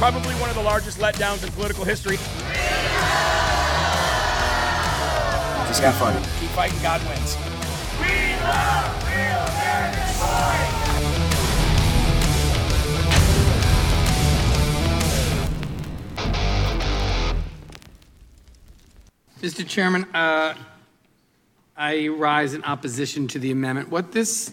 [0.00, 2.16] Probably one of the largest letdowns in political history.
[5.66, 6.18] Just got funny.
[6.40, 7.36] Keep fighting, God wins.
[8.00, 8.06] We
[8.40, 10.72] love real American boys!
[19.42, 19.68] Mr.
[19.68, 20.54] Chairman, uh,
[21.76, 23.90] I rise in opposition to the amendment.
[23.90, 24.50] What this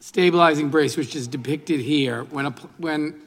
[0.00, 3.20] stabilizing brace, which is depicted here, when, app- when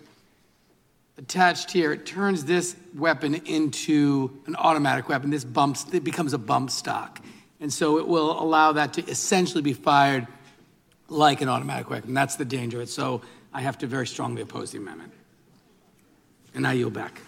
[1.17, 5.29] attached here, it turns this weapon into an automatic weapon.
[5.29, 7.19] This bumps, it becomes a bump stock.
[7.59, 10.27] And so it will allow that to essentially be fired
[11.09, 12.13] like an automatic weapon.
[12.13, 12.85] That's the danger.
[12.85, 13.21] So
[13.53, 15.13] I have to very strongly oppose the amendment.
[16.53, 17.21] And I yield back.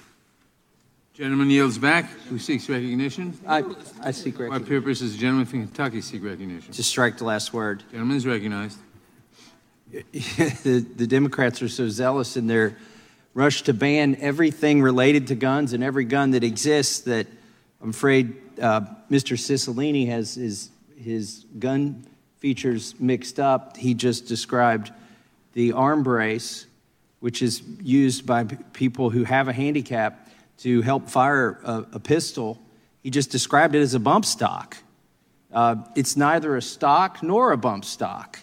[1.13, 2.05] Gentleman yields back.
[2.29, 3.37] Who seeks recognition?
[3.45, 3.63] I,
[4.01, 4.81] I seek What recognition.
[4.81, 6.71] purpose does the gentleman from Kentucky seek recognition?
[6.71, 7.83] To strike the last word.
[7.91, 8.77] Gentleman is recognized.
[9.91, 12.77] the, the Democrats are so zealous in their
[13.39, 17.25] rush to ban everything related to guns and every gun that exists that
[17.81, 19.37] I'm afraid uh, Mr.
[19.37, 20.69] Cicilline has his,
[21.01, 22.05] his gun
[22.39, 23.77] features mixed up.
[23.77, 24.91] He just described
[25.53, 26.65] the arm brace,
[27.21, 32.61] which is used by people who have a handicap to help fire a, a pistol.
[33.03, 34.75] He just described it as a bump stock.
[35.53, 38.37] Uh, it's neither a stock nor a bump stock.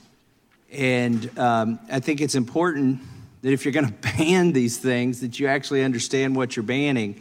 [0.73, 3.03] And um, I think it's important
[3.43, 7.21] that if you're going to ban these things, that you actually understand what you're banning.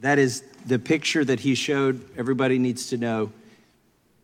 [0.00, 2.04] That is the picture that he showed.
[2.16, 3.32] Everybody needs to know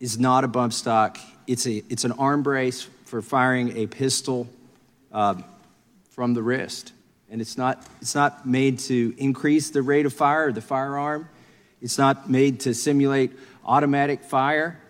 [0.01, 1.19] is not a bump stock.
[1.47, 4.49] It's a it's an arm brace for firing a pistol
[5.13, 5.35] uh,
[6.11, 6.93] from the wrist,
[7.31, 11.29] and it's not it's not made to increase the rate of fire of the firearm.
[11.81, 13.33] It's not made to simulate
[13.65, 14.81] automatic fire.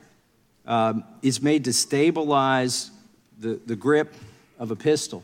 [0.66, 2.90] Um, it's made to stabilize
[3.38, 4.14] the, the grip
[4.58, 5.22] of a pistol.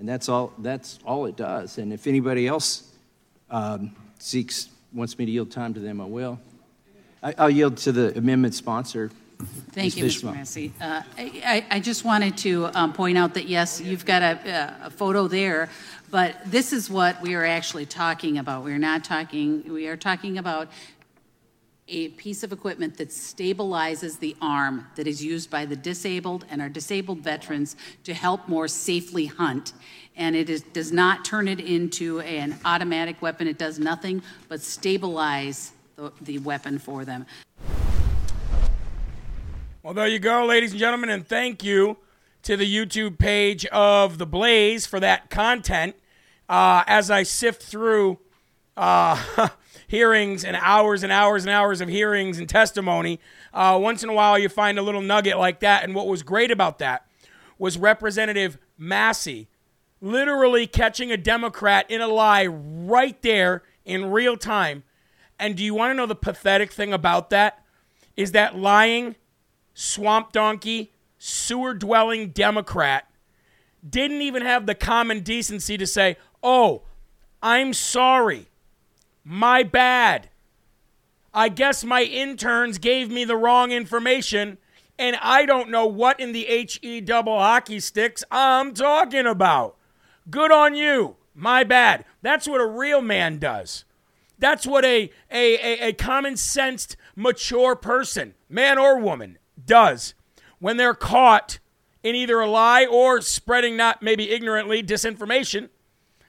[0.00, 1.76] And that's all, that's all it does.
[1.76, 2.90] And if anybody else
[3.50, 6.40] um, seeks, wants me to yield time to them, I will.
[7.22, 9.10] I, I'll yield to the amendment sponsor.
[9.72, 10.22] Thank Ms.
[10.22, 10.34] you, Mr.
[10.34, 10.72] Massey.
[10.80, 14.74] Uh, I I- I just wanted to um, point out that, yes, you've got a
[14.84, 15.68] a photo there,
[16.10, 18.64] but this is what we are actually talking about.
[18.64, 20.68] We're not talking, we are talking about
[21.90, 26.62] a piece of equipment that stabilizes the arm that is used by the disabled and
[26.62, 29.72] our disabled veterans to help more safely hunt.
[30.16, 33.48] And it is, does not turn it into an automatic weapon.
[33.48, 37.26] It does nothing but stabilize the, the weapon for them.
[39.82, 41.96] Well, there you go, ladies and gentlemen, and thank you
[42.42, 45.96] to the YouTube page of The Blaze for that content.
[46.48, 48.18] Uh, as I sift through
[48.76, 49.16] uh,
[49.90, 53.18] hearings and hours and hours and hours of hearings and testimony,
[53.52, 55.82] uh, once in a while you find a little nugget like that.
[55.82, 57.06] And what was great about that
[57.58, 59.48] was Representative Massey
[60.00, 64.84] literally catching a Democrat in a lie right there in real time
[65.40, 67.64] And do you want to know the pathetic thing about that?
[68.14, 69.16] Is that lying,
[69.72, 73.06] swamp donkey, sewer dwelling Democrat
[73.88, 76.82] didn't even have the common decency to say, oh,
[77.42, 78.49] I'm sorry.
[79.32, 80.28] My bad.
[81.32, 84.58] I guess my interns gave me the wrong information,
[84.98, 89.76] and I don't know what in the HE double hockey sticks I'm talking about.
[90.28, 91.14] Good on you.
[91.32, 92.06] My bad.
[92.22, 93.84] That's what a real man does.
[94.36, 95.54] That's what a, a,
[95.84, 100.14] a, a common sensed, mature person, man or woman, does
[100.58, 101.60] when they're caught
[102.02, 105.68] in either a lie or spreading not maybe ignorantly disinformation.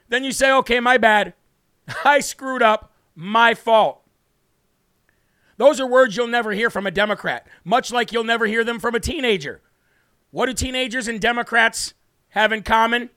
[0.09, 1.33] Then you say, okay, my bad.
[2.06, 2.89] I screwed up.
[3.16, 4.02] My fault.
[5.58, 8.80] Those are words you'll never hear from a Democrat, much like you'll never hear them
[8.80, 9.62] from a teenager.
[10.31, 11.94] What do teenagers and Democrats
[12.30, 13.10] have in common?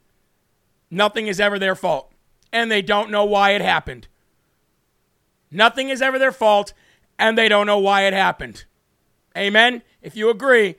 [0.90, 2.12] Nothing is ever their fault,
[2.52, 4.08] and they don't know why it happened.
[5.50, 6.74] Nothing is ever their fault,
[7.18, 8.64] and they don't know why it happened.
[9.36, 9.82] Amen?
[10.02, 10.76] If you agree,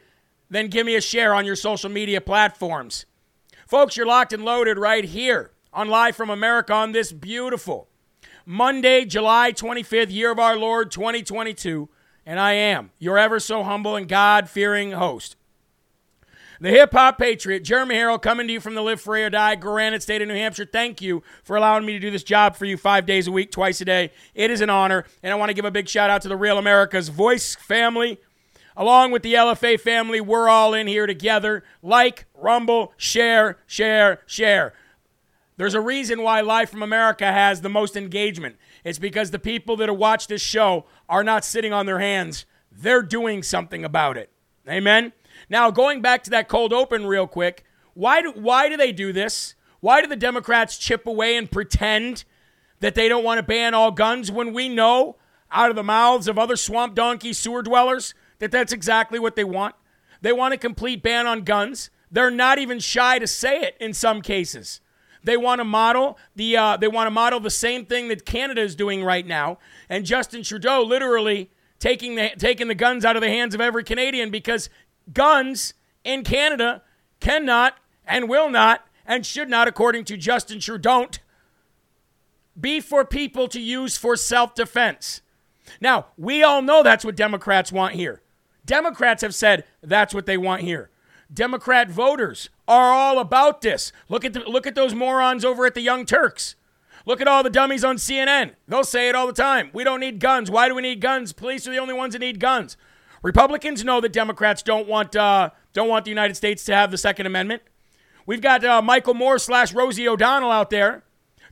[0.49, 3.05] then give me a share on your social media platforms.
[3.67, 7.89] Folks, you're locked and loaded right here on Live from America on this beautiful
[8.45, 11.89] Monday, July 25th, year of our Lord 2022.
[12.25, 15.35] And I am your ever so humble and God fearing host,
[16.59, 19.55] the hip hop patriot, Jeremy Herrell, coming to you from the Live Free or Die
[19.55, 20.65] Granite State of New Hampshire.
[20.65, 23.51] Thank you for allowing me to do this job for you five days a week,
[23.51, 24.11] twice a day.
[24.33, 25.05] It is an honor.
[25.21, 28.19] And I want to give a big shout out to the Real America's Voice family.
[28.77, 31.63] Along with the LFA family, we're all in here together.
[31.81, 34.73] Like, rumble, share, share, share.
[35.57, 38.57] There's a reason why Live from America has the most engagement.
[38.83, 43.01] It's because the people that watch this show are not sitting on their hands, they're
[43.01, 44.29] doing something about it.
[44.67, 45.13] Amen?
[45.49, 47.63] Now, going back to that cold open real quick,
[47.93, 49.55] why do, why do they do this?
[49.79, 52.25] Why do the Democrats chip away and pretend
[52.79, 55.15] that they don't want to ban all guns when we know
[55.51, 59.43] out of the mouths of other swamp donkey sewer dwellers that that's exactly what they
[59.43, 59.75] want?
[60.21, 61.89] They want a complete ban on guns.
[62.11, 64.81] They're not even shy to say it in some cases.
[65.25, 68.61] They want to model the uh, they want to model the same thing that Canada
[68.61, 69.57] is doing right now,
[69.89, 71.49] and Justin Trudeau literally
[71.79, 74.69] taking the taking the guns out of the hands of every Canadian because
[75.11, 75.73] guns
[76.03, 76.83] in Canada
[77.19, 77.75] cannot
[78.05, 81.07] and will not and should not, according to Justin Trudeau,
[82.59, 85.21] be for people to use for self defense.
[85.81, 88.21] Now, we all know that's what Democrats want here.
[88.63, 90.91] Democrats have said that's what they want here.
[91.33, 93.91] Democrat voters are all about this.
[94.09, 96.55] Look at the, look at those morons over at the Young Turks.
[97.05, 98.53] Look at all the dummies on CNN.
[98.67, 99.69] They'll say it all the time.
[99.73, 100.49] We don't need guns.
[100.49, 101.33] Why do we need guns?
[101.33, 102.77] Police are the only ones that need guns.
[103.21, 106.97] Republicans know that Democrats don't want uh, don't want the United States to have the
[106.97, 107.61] Second Amendment.
[108.25, 111.03] We've got uh, Michael Moore slash Rosie O'Donnell out there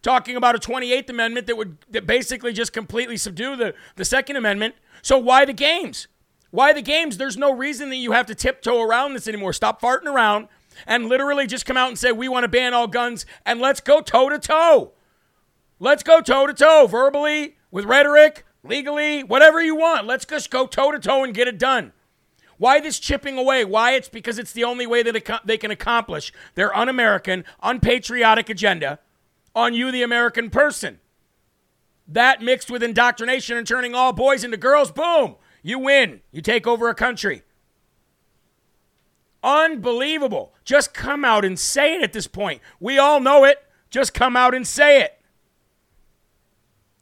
[0.02, 4.36] talking about a 28th Amendment that would that basically just completely subdue the, the Second
[4.36, 4.76] Amendment.
[5.02, 6.08] So why the games?
[6.54, 7.18] Why the games?
[7.18, 9.54] There's no reason that you have to tiptoe around this anymore.
[9.54, 10.50] Stop farting around
[10.86, 13.82] and literally just come out and say we want to ban all guns and let's
[13.82, 14.92] go toe to toe.
[15.80, 20.06] Let's go toe to toe verbally with rhetoric legally, whatever you want.
[20.06, 21.92] Let's just go toe to toe and get it done.
[22.60, 23.66] Why this chipping away?
[23.66, 28.52] Why it's because it's the only way that they can accomplish their un American, unpatriotic
[28.52, 29.00] agenda
[29.56, 31.00] on you, the American person.
[32.08, 36.22] That mixed with indoctrination and turning all boys into girls, boom, you win.
[36.32, 37.42] You take over a country.
[39.44, 40.54] Unbelievable.
[40.64, 42.62] Just come out and say it at this point.
[42.80, 43.58] We all know it.
[43.90, 45.20] Just come out and say it.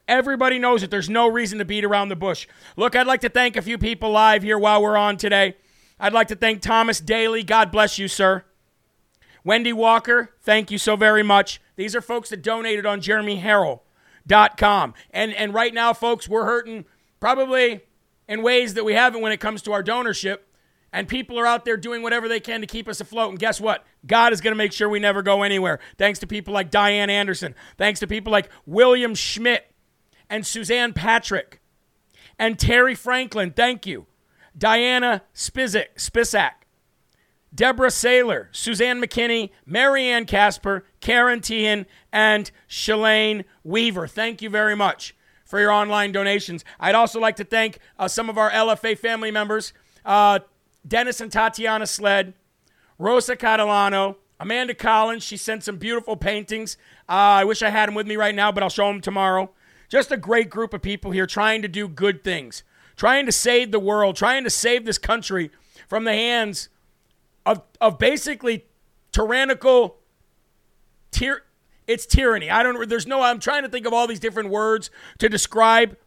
[0.07, 0.91] Everybody knows it.
[0.91, 2.47] There's no reason to beat around the bush.
[2.75, 5.55] Look, I'd like to thank a few people live here while we're on today.
[5.99, 7.43] I'd like to thank Thomas Daly.
[7.43, 8.43] God bless you, sir.
[9.43, 11.61] Wendy Walker, thank you so very much.
[11.75, 14.93] These are folks that donated on jeremyherrell.com.
[15.11, 16.85] And, and right now, folks, we're hurting
[17.19, 17.81] probably
[18.31, 20.37] in ways that we haven't when it comes to our donorship.
[20.93, 23.29] And people are out there doing whatever they can to keep us afloat.
[23.29, 23.85] And guess what?
[24.05, 25.79] God is going to make sure we never go anywhere.
[25.97, 27.55] Thanks to people like Diane Anderson.
[27.77, 29.69] Thanks to people like William Schmidt
[30.29, 31.59] and Suzanne Patrick
[32.39, 34.05] and Terry Franklin, thank you.
[34.57, 36.51] Diana Spizik, Spisak,
[37.53, 44.07] Deborah Saylor, Suzanne McKinney, Marianne Casper, Karen Tehan, and Shalane Weaver.
[44.07, 45.15] Thank you very much
[45.51, 46.63] for your online donations.
[46.79, 49.73] I'd also like to thank uh, some of our LFA family members
[50.05, 50.39] uh,
[50.87, 52.33] Dennis and Tatiana Sled,
[52.97, 55.23] Rosa Catalano, Amanda Collins.
[55.23, 56.77] She sent some beautiful paintings.
[57.07, 59.51] Uh, I wish I had them with me right now, but I'll show them tomorrow.
[59.89, 62.63] Just a great group of people here trying to do good things,
[62.95, 65.51] trying to save the world, trying to save this country
[65.87, 66.69] from the hands
[67.45, 68.65] of, of basically
[69.11, 69.97] tyrannical
[71.91, 72.49] it's tyranny.
[72.49, 75.97] I don't there's no I'm trying to think of all these different words to describe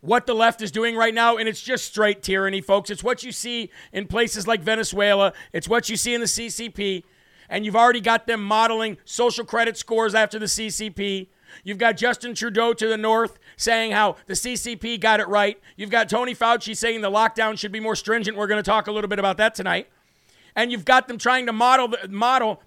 [0.00, 2.90] what the left is doing right now, and it's just straight tyranny, folks.
[2.90, 7.04] It's what you see in places like Venezuela, it's what you see in the CCP,
[7.48, 11.28] and you've already got them modeling social credit scores after the CCP.
[11.62, 15.60] You've got Justin Trudeau to the north saying how the CCP got it right.
[15.76, 18.36] You've got Tony Fauci saying the lockdown should be more stringent.
[18.36, 19.88] We're going to talk a little bit about that tonight.
[20.56, 22.62] And you've got them trying to model model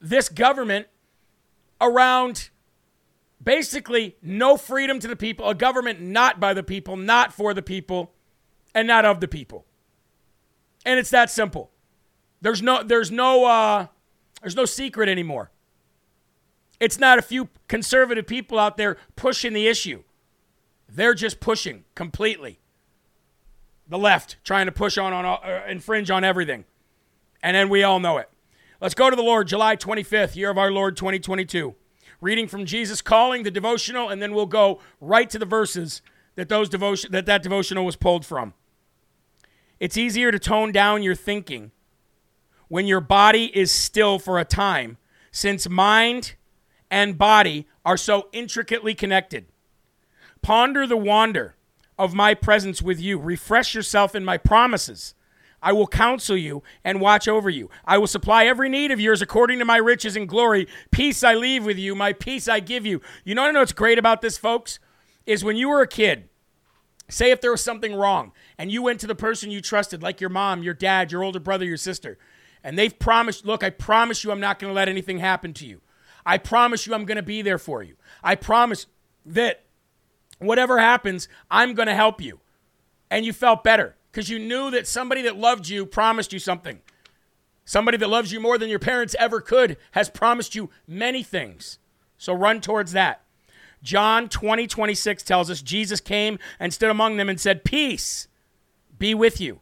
[0.00, 0.88] this government
[1.80, 2.50] around
[3.42, 7.62] basically no freedom to the people, a government not by the people, not for the
[7.62, 8.12] people,
[8.74, 9.64] and not of the people.
[10.84, 11.70] And it's that simple.
[12.40, 13.86] There's no there's no uh,
[14.42, 15.50] there's no secret anymore.
[16.80, 20.02] It's not a few conservative people out there pushing the issue.
[20.88, 22.60] They're just pushing completely.
[23.88, 26.64] The left trying to push on on uh, infringe on everything.
[27.42, 28.28] And then we all know it.
[28.80, 31.74] Let's go to the Lord, July 25th, year of our Lord 2022
[32.24, 36.00] reading from Jesus calling the devotional, and then we'll go right to the verses
[36.36, 38.54] that those devotion that that devotional was pulled from.
[39.78, 41.70] It's easier to tone down your thinking
[42.68, 44.96] when your body is still for a time,
[45.30, 46.34] since mind
[46.90, 49.44] and body are so intricately connected.
[50.40, 51.56] Ponder the wonder
[51.98, 53.18] of my presence with you.
[53.18, 55.14] Refresh yourself in my promises
[55.64, 57.70] I will counsel you and watch over you.
[57.86, 60.68] I will supply every need of yours according to my riches and glory.
[60.90, 63.00] Peace I leave with you, my peace I give you.
[63.24, 64.78] You know, what I know what's great about this, folks?
[65.24, 66.28] Is when you were a kid,
[67.08, 70.20] say if there was something wrong, and you went to the person you trusted, like
[70.20, 72.18] your mom, your dad, your older brother, your sister,
[72.62, 75.66] and they've promised, look, I promise you I'm not going to let anything happen to
[75.66, 75.80] you.
[76.26, 77.96] I promise you I'm going to be there for you.
[78.22, 78.86] I promise
[79.24, 79.64] that
[80.38, 82.40] whatever happens, I'm going to help you.
[83.10, 86.80] And you felt better because you knew that somebody that loved you promised you something.
[87.64, 91.80] Somebody that loves you more than your parents ever could has promised you many things.
[92.16, 93.22] So run towards that.
[93.82, 98.28] John 20, 26 tells us Jesus came and stood among them and said, Peace
[99.00, 99.58] be with you.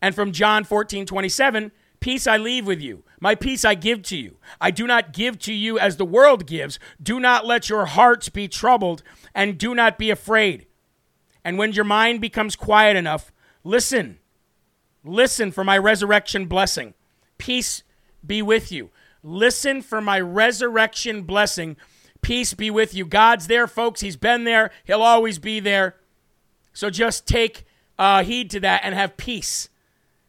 [0.00, 3.02] And from John 14, 27, Peace I leave with you.
[3.18, 4.36] My peace I give to you.
[4.60, 6.78] I do not give to you as the world gives.
[7.02, 9.02] Do not let your hearts be troubled,
[9.34, 10.66] and do not be afraid.
[11.44, 13.32] And when your mind becomes quiet enough,
[13.64, 14.18] listen.
[15.04, 16.94] Listen for my resurrection blessing.
[17.38, 17.82] Peace
[18.24, 18.90] be with you.
[19.22, 21.76] Listen for my resurrection blessing.
[22.20, 23.04] Peace be with you.
[23.04, 24.00] God's there, folks.
[24.00, 24.70] He's been there.
[24.84, 25.96] He'll always be there.
[26.72, 27.64] So just take
[27.98, 29.68] uh, heed to that and have peace.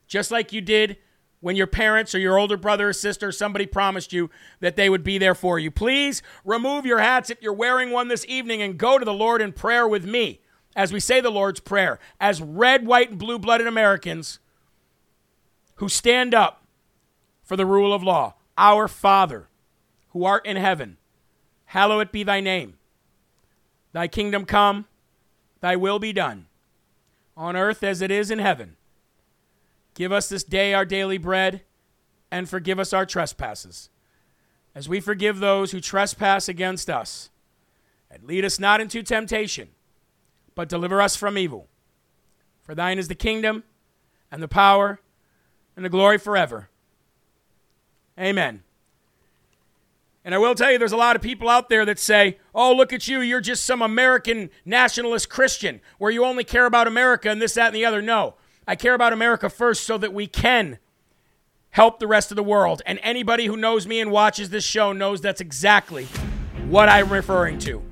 [0.08, 0.98] Just like you did
[1.40, 4.30] when your parents or your older brother or sister somebody promised you
[4.60, 5.70] that they would be there for you.
[5.70, 9.42] Please remove your hats if you're wearing one this evening and go to the Lord
[9.42, 10.42] in prayer with me
[10.76, 14.40] as we say the Lord's Prayer, as red, white, and blue blooded Americans
[15.76, 16.64] who stand up
[17.44, 18.36] for the rule of law.
[18.58, 19.48] Our Father,
[20.10, 20.98] who art in heaven,
[21.66, 22.76] hallowed be thy name.
[23.92, 24.86] Thy kingdom come,
[25.60, 26.48] thy will be done,
[27.38, 28.76] on earth as it is in heaven.
[29.94, 31.62] Give us this day our daily bread,
[32.32, 33.90] and forgive us our trespasses,
[34.74, 37.30] as we forgive those who trespass against us.
[38.10, 39.70] And lead us not into temptation
[40.56, 41.68] but deliver us from evil.
[42.62, 43.64] For thine is the kingdom,
[44.32, 45.00] and the power,
[45.76, 46.70] and the glory forever.
[48.20, 48.64] Amen.
[50.26, 52.74] And I will tell you, there's a lot of people out there that say, oh,
[52.74, 57.30] look at you, you're just some American nationalist Christian where you only care about America
[57.30, 58.02] and this, that, and the other.
[58.02, 60.80] No, I care about America first so that we can
[61.72, 62.82] help the rest of the world.
[62.86, 66.06] And anybody who knows me and watches this show knows that's exactly
[66.70, 67.84] what I'm referring to.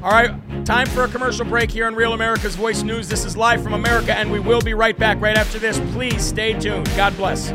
[0.00, 0.32] All right,
[0.64, 3.08] time for a commercial break here on Real America's Voice News.
[3.08, 5.80] This is live from America, and we will be right back right after this.
[5.92, 6.86] Please stay tuned.
[6.94, 7.50] God bless.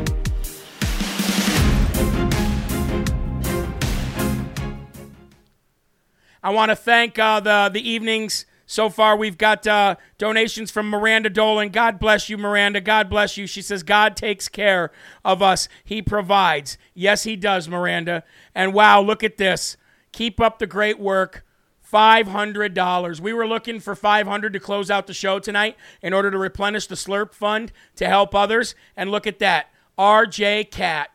[6.42, 9.16] I want to thank uh, the the evenings so far.
[9.16, 11.70] We've got uh, donations from Miranda Dolan.
[11.70, 12.82] God bless you, Miranda.
[12.82, 13.46] God bless you.
[13.46, 14.90] She says God takes care
[15.24, 15.66] of us.
[15.82, 16.76] He provides.
[16.92, 18.22] Yes, He does, Miranda.
[18.54, 19.78] And wow, look at this.
[20.12, 21.42] Keep up the great work.
[21.90, 23.20] $500.
[23.20, 26.86] We were looking for 500 to close out the show tonight in order to replenish
[26.86, 28.74] the Slurp Fund to help others.
[28.96, 29.70] And look at that.
[29.98, 31.10] RJ Cat,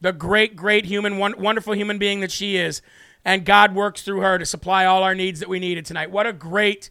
[0.00, 2.82] the great, great human, wonderful human being that she is.
[3.24, 6.10] And God works through her to supply all our needs that we needed tonight.
[6.10, 6.90] What a great,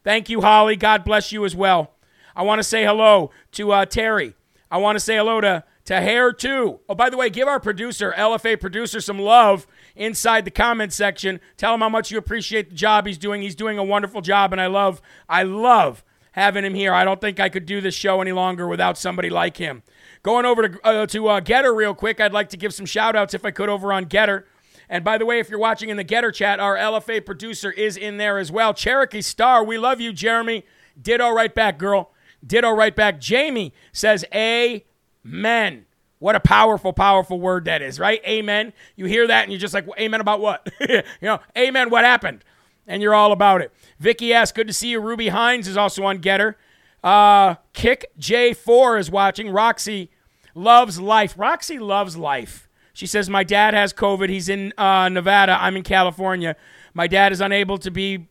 [0.02, 0.76] Thank you, Holly.
[0.76, 1.92] God bless you as well.
[2.34, 4.34] I want to say hello to uh, Terry.
[4.70, 6.78] I want to say hello to to hair too.
[6.88, 11.40] Oh, by the way, give our producer, LFA producer, some love inside the comment section.
[11.56, 13.42] Tell him how much you appreciate the job he's doing.
[13.42, 16.92] He's doing a wonderful job, and I love, I love having him here.
[16.92, 19.82] I don't think I could do this show any longer without somebody like him.
[20.22, 23.16] Going over to uh, to uh, GETTR real quick, I'd like to give some shout
[23.16, 24.44] outs if I could over on GETTR.
[24.88, 27.96] And by the way, if you're watching in the GETTR chat, our LFA producer is
[27.96, 28.74] in there as well.
[28.74, 30.64] Cherokee Star, we love you, Jeremy.
[31.00, 32.10] Ditto right back, girl.
[32.44, 33.20] Ditto right back.
[33.20, 35.86] Jamie says, Amen.
[36.20, 38.20] What a powerful, powerful word that is, right?
[38.26, 38.72] Amen.
[38.94, 40.70] You hear that and you're just like, well, Amen about what?
[40.80, 42.44] you know, Amen, what happened?
[42.86, 43.72] And you're all about it.
[43.98, 45.00] Vicky asks, Good to see you.
[45.00, 46.54] Ruby Hines is also on GETTR.
[47.02, 49.50] Uh, Kick J4 is watching.
[49.50, 50.10] Roxy
[50.54, 51.34] loves life.
[51.38, 52.68] Roxy loves life.
[52.92, 54.28] She says, My dad has COVID.
[54.28, 55.56] He's in uh, Nevada.
[55.60, 56.54] I'm in California.
[56.92, 58.28] My dad is unable to be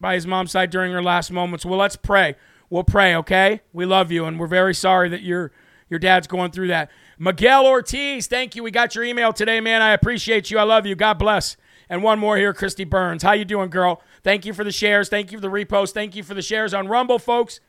[0.00, 1.64] by his mom's side during her last moments.
[1.64, 2.36] Well, let's pray.
[2.70, 3.62] We'll pray, okay?
[3.72, 5.52] We love you, and we're very sorry that your
[5.88, 6.90] your dad's going through that.
[7.22, 8.64] Miguel Ortiz, thank you.
[8.64, 9.80] We got your email today, man.
[9.80, 10.58] I appreciate you.
[10.58, 10.96] I love you.
[10.96, 11.56] God bless.
[11.88, 13.22] And one more here, Christy Burns.
[13.22, 14.02] How you doing, girl?
[14.24, 15.08] Thank you for the shares.
[15.08, 15.92] Thank you for the repost.
[15.92, 17.60] Thank you for the shares on Rumble, folks.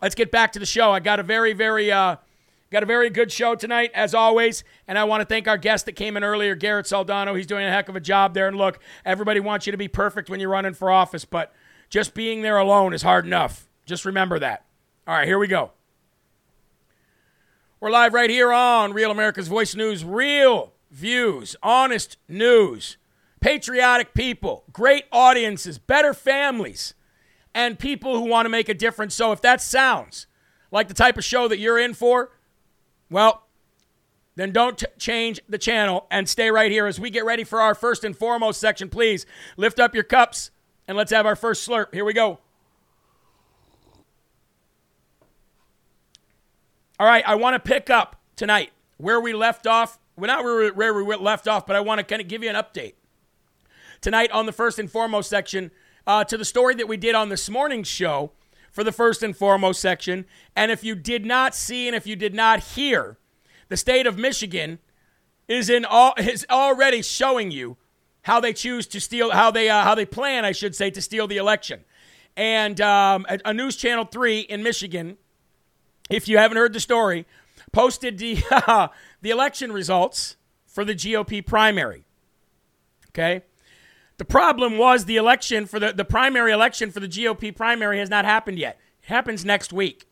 [0.00, 0.92] Let's get back to the show.
[0.92, 2.18] I got a very, very uh,
[2.70, 4.62] Got a very good show tonight, as always.
[4.86, 7.34] And I want to thank our guest that came in earlier, Garrett Soldano.
[7.34, 8.46] He's doing a heck of a job there.
[8.46, 11.52] And look, everybody wants you to be perfect when you're running for office, but
[11.88, 13.68] just being there alone is hard enough.
[13.86, 14.66] Just remember that.
[15.06, 15.72] All right, here we go.
[17.80, 20.04] We're live right here on Real America's Voice News.
[20.04, 22.96] Real views, honest news,
[23.38, 26.94] patriotic people, great audiences, better families,
[27.54, 29.14] and people who want to make a difference.
[29.14, 30.26] So if that sounds
[30.72, 32.32] like the type of show that you're in for,
[33.10, 33.44] well,
[34.34, 37.60] then don't t- change the channel and stay right here as we get ready for
[37.60, 38.88] our first and foremost section.
[38.88, 39.24] Please
[39.56, 40.50] lift up your cups
[40.88, 41.94] and let's have our first slurp.
[41.94, 42.40] Here we go.
[47.00, 50.00] All right, I want to pick up tonight where we left off.
[50.16, 52.56] Well, not where, we left off, but I want to kind of give you an
[52.56, 52.94] update
[54.00, 55.70] tonight on the first and foremost section
[56.08, 58.32] uh, to the story that we did on this morning's show
[58.72, 60.24] for the first and foremost section.
[60.56, 63.16] And if you did not see and if you did not hear,
[63.68, 64.80] the state of Michigan
[65.46, 67.76] is in all is already showing you
[68.22, 71.00] how they choose to steal how they uh, how they plan, I should say, to
[71.00, 71.84] steal the election.
[72.36, 75.16] And um, a, a, news channel three in Michigan,
[76.10, 77.26] if you haven't heard the story,
[77.72, 78.88] posted the uh,
[79.22, 82.04] the election results for the GOP primary.
[83.10, 83.42] Okay,
[84.18, 88.10] the problem was the election for the, the primary election for the GOP primary has
[88.10, 88.78] not happened yet.
[89.02, 90.04] It happens next week.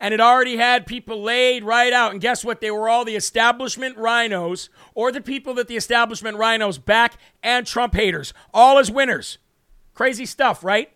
[0.00, 2.12] And it already had people laid right out.
[2.12, 2.60] And guess what?
[2.60, 7.66] They were all the establishment rhinos or the people that the establishment rhinos back and
[7.66, 9.38] Trump haters, all as winners.
[9.94, 10.92] Crazy stuff, right?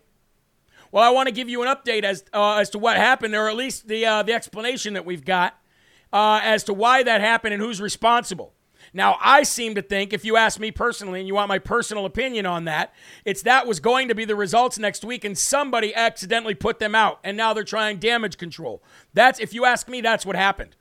[0.93, 3.49] Well, I want to give you an update as, uh, as to what happened, or
[3.49, 5.59] at least the, uh, the explanation that we've got
[6.13, 8.53] uh, as to why that happened and who's responsible.
[8.93, 12.05] Now, I seem to think, if you ask me personally and you want my personal
[12.05, 12.93] opinion on that,
[13.25, 16.93] it's that was going to be the results next week and somebody accidentally put them
[16.93, 18.83] out and now they're trying damage control.
[19.15, 20.75] That's, if you ask me, that's what happened.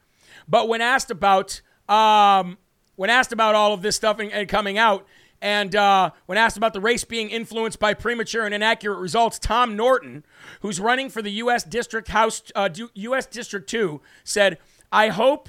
[0.47, 2.59] But when asked about, um,
[2.97, 5.07] when asked about all of this stuff and, and coming out,
[5.43, 9.77] and uh, when asked about the race being influenced by premature and inaccurate results, Tom
[9.77, 10.25] Norton,
[10.61, 11.65] who's running for the U.S.
[11.65, 13.27] District House, uh, U.S.
[13.27, 14.59] District Two, said,
[14.93, 15.49] "I hope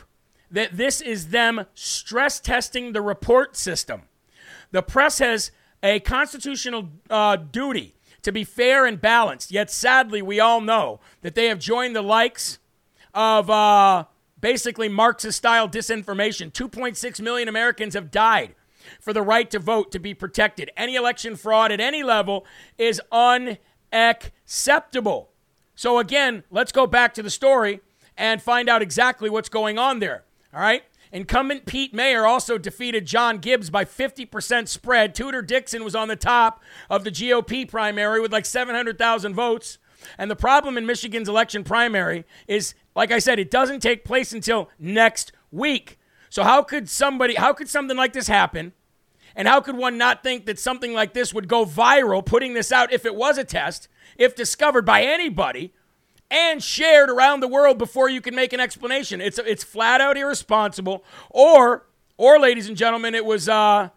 [0.50, 4.02] that this is them stress testing the report system.
[4.72, 5.52] The press has
[5.84, 11.36] a constitutional uh, duty to be fair and balanced, yet sadly, we all know that
[11.36, 12.58] they have joined the likes
[13.14, 14.06] of uh,
[14.40, 16.52] basically Marxist style disinformation.
[16.52, 18.56] 2.6 million Americans have died
[19.00, 20.72] for the right to vote to be protected.
[20.76, 22.46] Any election fraud at any level
[22.78, 25.30] is unacceptable.
[25.76, 27.82] So, again, let's go back to the story
[28.18, 30.24] and find out exactly what's going on there.
[30.54, 30.84] All right.
[31.12, 35.14] Incumbent Pete Meijer also defeated John Gibbs by 50% spread.
[35.14, 39.78] Tudor Dixon was on the top of the GOP primary with like 700,000 votes.
[40.18, 44.34] And the problem in Michigan's election primary is, like I said, it doesn't take place
[44.34, 46.00] until next week.
[46.34, 48.74] So how could somebody, how could something like this happen?
[49.36, 52.72] And how could one not think that something like this would go viral, putting this
[52.72, 55.74] out if it was a test, if discovered by anybody?
[56.32, 59.22] and shared around the world before you can make an explanation.
[59.22, 61.04] It's it's flat out irresponsible.
[61.30, 61.86] Or
[62.18, 63.90] or ladies and gentlemen, it was uh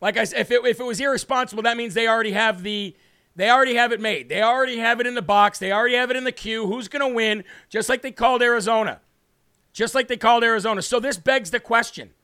[0.00, 2.94] like I said, if it, if it was irresponsible, that means they already have the
[3.34, 4.28] they already have it made.
[4.28, 5.58] They already have it in the box.
[5.58, 6.68] They already have it in the queue.
[6.68, 7.42] Who's going to win?
[7.68, 9.00] Just like they called Arizona.
[9.76, 10.80] Just like they called Arizona.
[10.80, 12.14] So this begs the question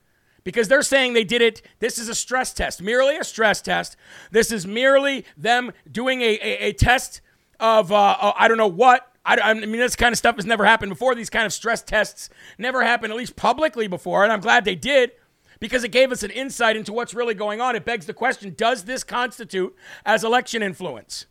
[0.43, 1.61] because they're saying they did it.
[1.77, 3.95] This is a stress test, merely a stress test.
[4.31, 7.21] This is merely them doing a, a, a test
[7.59, 10.47] of, uh, uh, I don't know what, I, I mean, this kind of stuff has
[10.47, 11.13] never happened before.
[11.13, 14.73] These kind of stress tests never happened, at least publicly before, and I'm glad they
[14.73, 15.11] did
[15.59, 17.75] because it gave us an insight into what's really going on.
[17.75, 19.75] It begs the question does this constitute
[20.07, 21.27] as election influence?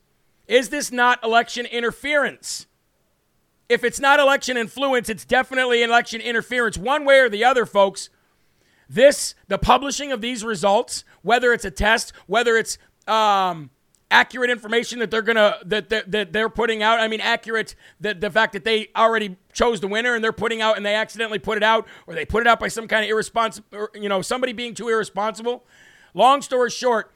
[0.47, 2.67] Is this not election interference?
[3.69, 8.11] If it's not election influence, it's definitely election interference, one way or the other, folks.
[8.89, 13.71] This, the publishing of these results, whether it's a test, whether it's um,
[14.11, 17.01] accurate information that they're gonna that, that, that they're putting out.
[17.01, 20.61] I mean, accurate the the fact that they already chose the winner and they're putting
[20.61, 23.05] out and they accidentally put it out, or they put it out by some kind
[23.05, 25.65] of irresponsible, you know, somebody being too irresponsible.
[26.13, 27.11] Long story short,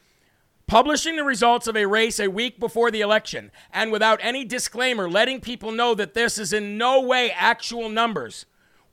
[0.66, 5.08] publishing the results of a race a week before the election and without any disclaimer,
[5.08, 8.46] letting people know that this is in no way actual numbers.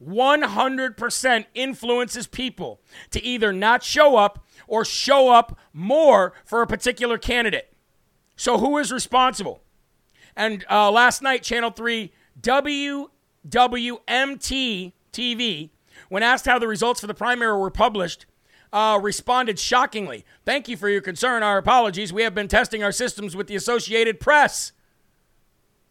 [0.04, 2.82] 100% influences people
[3.12, 7.74] to either not show up or show up more for a particular candidate.
[8.36, 9.62] So, who is responsible?
[10.36, 13.10] And uh, last night, Channel 3 WWMT
[15.14, 15.70] TV,
[16.10, 18.26] when asked how the results for the primary were published,
[18.74, 20.26] uh, responded shockingly.
[20.44, 21.44] Thank you for your concern.
[21.44, 22.12] Our apologies.
[22.12, 24.72] We have been testing our systems with the Associated Press.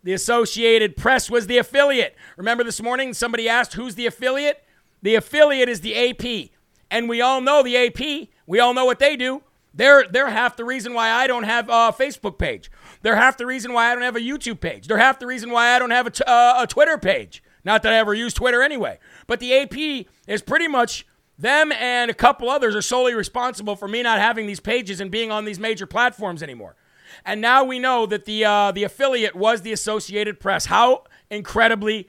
[0.03, 2.17] The Associated Press was the affiliate.
[2.37, 4.65] Remember this morning somebody asked who's the affiliate?
[5.01, 6.51] The affiliate is the AP.
[6.91, 8.29] And we all know the AP.
[8.47, 9.43] We all know what they do.
[9.73, 12.71] They're, they're half the reason why I don't have a Facebook page.
[13.01, 14.87] They're half the reason why I don't have a YouTube page.
[14.89, 17.43] They're half the reason why I don't have a, t- uh, a Twitter page.
[17.65, 18.99] Not that I ever use Twitter anyway.
[19.27, 21.07] But the AP is pretty much
[21.43, 25.11] them and a couple others are solely responsible for me not having these pages and
[25.11, 26.77] being on these major platforms anymore.
[27.25, 30.67] And now we know that the uh, the affiliate was the Associated Press.
[30.67, 32.09] How incredibly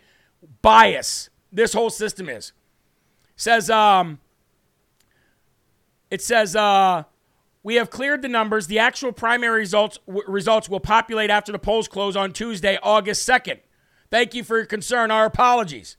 [0.62, 2.54] biased this whole system is.
[3.36, 4.20] Says um,
[6.12, 7.04] it says uh,
[7.64, 8.68] we have cleared the numbers.
[8.68, 13.28] The actual primary results w- results will populate after the polls close on Tuesday, August
[13.28, 13.60] 2nd.
[14.12, 15.10] Thank you for your concern.
[15.10, 15.98] Our apologies.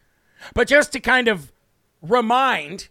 [0.55, 1.53] But just to kind of
[2.01, 2.89] remind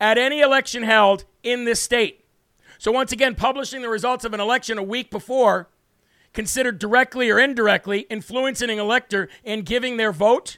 [0.00, 2.24] at any election held in this state.
[2.78, 5.68] So, once again, publishing the results of an election a week before,
[6.32, 10.56] considered directly or indirectly influencing an elector in giving their vote.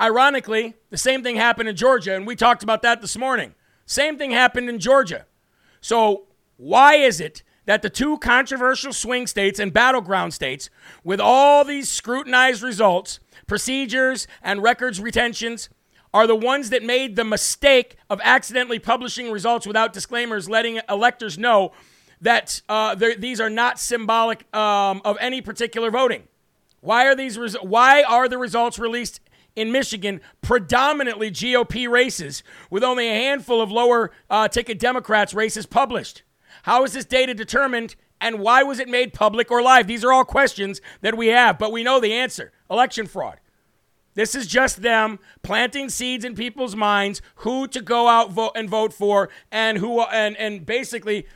[0.00, 3.54] Ironically, the same thing happened in Georgia, and we talked about that this morning.
[3.84, 5.26] Same thing happened in Georgia.
[5.82, 10.70] So, why is it that the two controversial swing states and battleground states,
[11.04, 15.68] with all these scrutinized results, procedures, and records retentions,
[16.12, 21.36] are the ones that made the mistake of accidentally publishing results without disclaimers, letting electors
[21.36, 21.72] know
[22.20, 26.22] that uh, these are not symbolic um, of any particular voting.
[26.80, 27.36] Why are these?
[27.36, 29.20] Res- why are the results released
[29.54, 35.66] in Michigan predominantly GOP races, with only a handful of lower uh, ticket Democrats races
[35.66, 36.22] published?
[36.62, 39.86] How is this data determined, and why was it made public or live?
[39.86, 43.38] These are all questions that we have, but we know the answer: election fraud.
[44.14, 48.68] This is just them planting seeds in people's minds who to go out vote and
[48.68, 51.26] vote for and who and and basically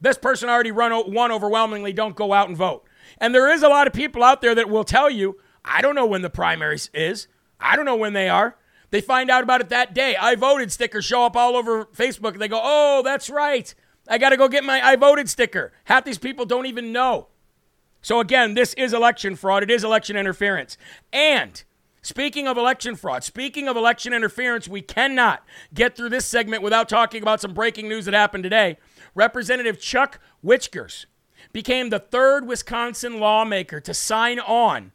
[0.00, 2.84] this person already run won overwhelmingly don't go out and vote.
[3.18, 5.94] And there is a lot of people out there that will tell you, I don't
[5.94, 7.28] know when the primaries is.
[7.60, 8.56] I don't know when they are.
[8.90, 10.16] They find out about it that day.
[10.16, 13.74] I voted stickers show up all over Facebook and they go, "Oh, that's right.
[14.08, 17.28] I got to go get my I voted sticker." Half these people don't even know.
[18.02, 19.62] So again, this is election fraud.
[19.62, 20.76] It is election interference.
[21.12, 21.62] And
[22.04, 26.86] Speaking of election fraud, speaking of election interference, we cannot get through this segment without
[26.86, 28.76] talking about some breaking news that happened today.
[29.14, 31.06] Representative Chuck Wichgers
[31.54, 34.92] became the third Wisconsin lawmaker to sign on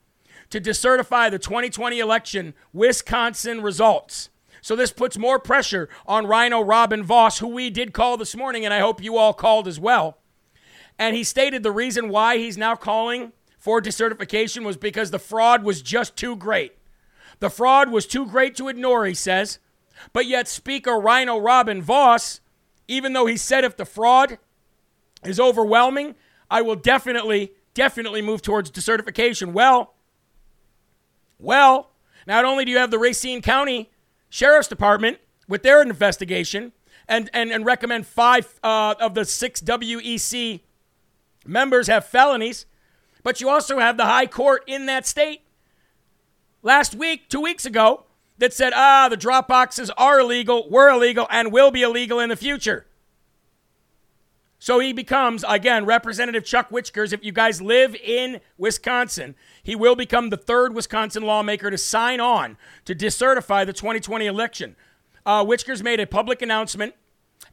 [0.51, 4.29] to decertify the 2020 election Wisconsin results.
[4.61, 8.65] So this puts more pressure on Rhino Robin Vos, who we did call this morning,
[8.65, 10.17] and I hope you all called as well.
[10.97, 15.63] And he stated the reason why he's now calling for decertification was because the fraud
[15.63, 16.73] was just too great.
[17.39, 19.59] The fraud was too great to ignore, he says.
[20.13, 22.41] But yet, Speaker Rhino Robin Vos,
[22.87, 24.37] even though he said if the fraud
[25.23, 26.15] is overwhelming,
[26.49, 29.53] I will definitely, definitely move towards decertification.
[29.53, 29.93] Well,
[31.37, 31.91] well,
[32.27, 33.89] not only do you have the Racine County
[34.29, 36.71] Sheriff's Department with their investigation
[37.07, 40.61] and, and, and recommend five uh, of the six WEC
[41.45, 42.65] members have felonies,
[43.23, 45.41] But you also have the high court in that state
[46.61, 48.05] last week, two weeks ago,
[48.37, 52.29] that said, ah, the drop boxes are illegal, were illegal, and will be illegal in
[52.29, 52.85] the future.
[54.59, 57.13] So he becomes, again, Representative Chuck Wichgers.
[57.13, 62.19] If you guys live in Wisconsin, he will become the third Wisconsin lawmaker to sign
[62.19, 64.75] on to decertify the 2020 election.
[65.25, 65.45] Uh,
[65.81, 66.93] made a public announcement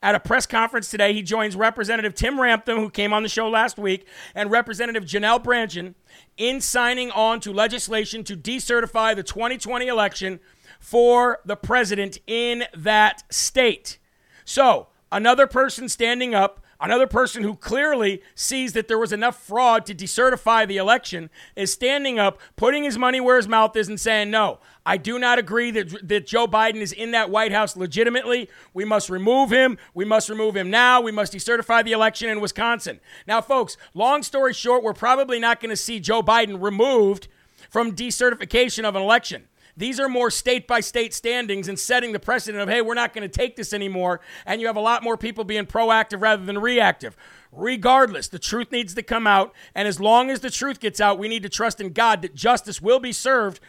[0.03, 1.13] at a press conference today.
[1.13, 5.43] He joins Representative Tim Ramthun, who came on the show last week, and Representative Janelle
[5.43, 5.95] Brandtjen
[6.37, 10.41] in signing on to legislation to decertify the 2020 election
[10.81, 13.99] for the president in that state.
[14.45, 19.87] So, another person standing up Another person who clearly sees that there was enough fraud
[19.87, 23.99] to decertify the election is standing up, putting his money where his mouth is, and
[23.99, 27.77] saying, No, I do not agree that, that Joe Biden is in that White House
[27.77, 28.51] legitimately.
[28.75, 29.79] We must remove him.
[29.95, 31.01] We must remove him now.
[31.01, 33.01] We must decertify the election in Wisconsin.
[33.27, 37.29] Now, folks, long story short, we're probably not going to see Joe Biden removed
[37.71, 39.49] from decertification of an election.
[39.77, 43.13] These are more state by state standings and setting the precedent of, hey, we're not
[43.13, 44.21] going to take this anymore.
[44.47, 47.17] And you have a lot more people being proactive rather than reactive.
[47.53, 49.55] Regardless, the truth needs to come out.
[49.75, 52.35] And as long as the truth gets out, we need to trust in God that
[52.35, 53.61] justice will be served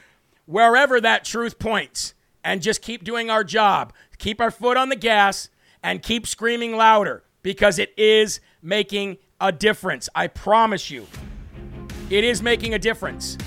[0.46, 2.14] wherever that truth points.
[2.44, 5.50] And just keep doing our job, keep our foot on the gas,
[5.84, 10.08] and keep screaming louder because it is making a difference.
[10.16, 11.08] I promise you,
[12.10, 13.38] it is making a difference.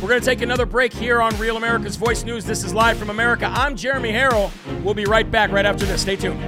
[0.00, 2.44] We're going to take another break here on Real America's Voice News.
[2.44, 3.46] This is live from America.
[3.52, 4.52] I'm Jeremy Herrell.
[4.84, 6.02] We'll be right back right after this.
[6.02, 6.40] Stay tuned.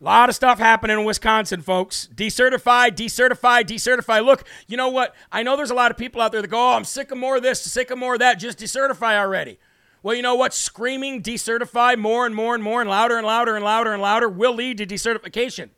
[0.00, 2.08] A lot of stuff happening in Wisconsin, folks.
[2.12, 4.24] Decertified, decertified, decertified.
[4.24, 5.14] Look, you know what?
[5.30, 7.18] I know there's a lot of people out there that go, oh, I'm sick of
[7.18, 8.40] more of this, sick of more of that.
[8.40, 9.60] Just decertify already.
[10.02, 10.54] Well, you know what?
[10.54, 14.28] Screaming decertify more and more and more and louder and louder and louder and louder
[14.28, 15.70] will lead to decertification.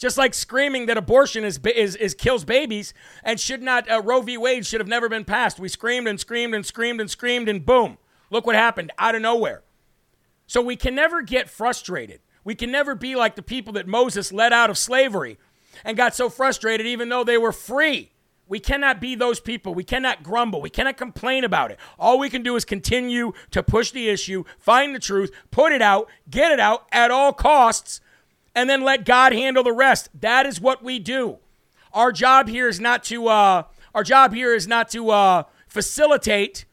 [0.00, 4.22] Just like screaming that abortion is, is, is kills babies and should not, uh, Roe
[4.22, 4.38] v.
[4.38, 5.60] Wade should have never been passed.
[5.60, 7.98] We screamed and screamed and screamed and screamed, and boom,
[8.30, 9.62] look what happened out of nowhere.
[10.46, 12.20] So we can never get frustrated.
[12.44, 15.38] We can never be like the people that Moses led out of slavery
[15.84, 18.10] and got so frustrated even though they were free.
[18.48, 19.74] We cannot be those people.
[19.74, 20.62] We cannot grumble.
[20.62, 21.78] We cannot complain about it.
[21.98, 25.82] All we can do is continue to push the issue, find the truth, put it
[25.82, 28.00] out, get it out at all costs,
[28.54, 30.08] and then let God handle the rest.
[30.18, 31.38] That is what we do.
[31.92, 36.64] Our job here is not to uh, our job here is not to uh, facilitate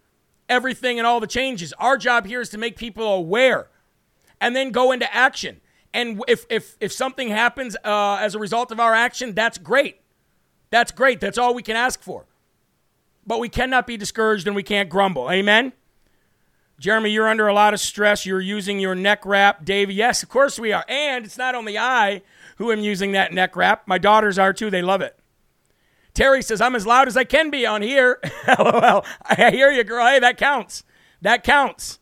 [0.49, 1.73] everything and all the changes.
[1.73, 3.67] Our job here is to make people aware
[4.39, 5.61] and then go into action.
[5.93, 10.01] And if if if something happens uh, as a result of our action, that's great.
[10.69, 11.19] That's great.
[11.19, 12.25] That's all we can ask for.
[13.25, 15.29] But we cannot be discouraged and we can't grumble.
[15.31, 15.73] Amen.
[16.79, 18.25] Jeremy, you're under a lot of stress.
[18.25, 19.65] You're using your neck wrap.
[19.65, 20.85] Dave, yes, of course we are.
[20.87, 22.21] And it's not only I
[22.57, 23.87] who am using that neck wrap.
[23.87, 24.69] My daughters are too.
[24.69, 25.17] They love it.
[26.13, 28.19] Terry says, I'm as loud as I can be on here.
[28.59, 29.05] LOL.
[29.23, 30.05] I hear you, girl.
[30.05, 30.83] Hey, that counts.
[31.21, 31.99] That counts.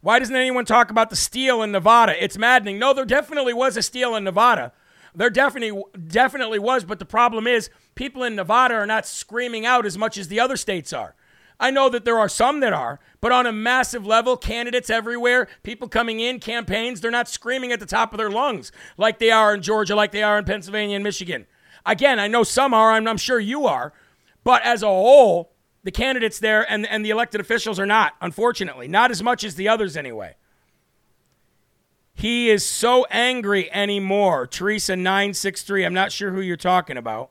[0.00, 2.22] Why doesn't anyone talk about the steal in Nevada?
[2.22, 2.78] It's maddening.
[2.78, 4.72] No, there definitely was a steal in Nevada.
[5.14, 9.84] There definitely definitely was, but the problem is people in Nevada are not screaming out
[9.84, 11.14] as much as the other states are.
[11.62, 15.46] I know that there are some that are, but on a massive level, candidates everywhere,
[15.62, 19.30] people coming in, campaigns, they're not screaming at the top of their lungs like they
[19.30, 21.46] are in Georgia, like they are in Pennsylvania and Michigan.
[21.86, 23.92] Again, I know some are, I'm, sure you are,
[24.42, 25.52] but as a whole,
[25.84, 28.88] the candidates there and, and the elected officials are not, unfortunately.
[28.88, 30.34] Not as much as the others, anyway.
[32.12, 34.48] He is so angry anymore.
[34.48, 35.86] Teresa963.
[35.86, 37.30] I'm not sure who you're talking about.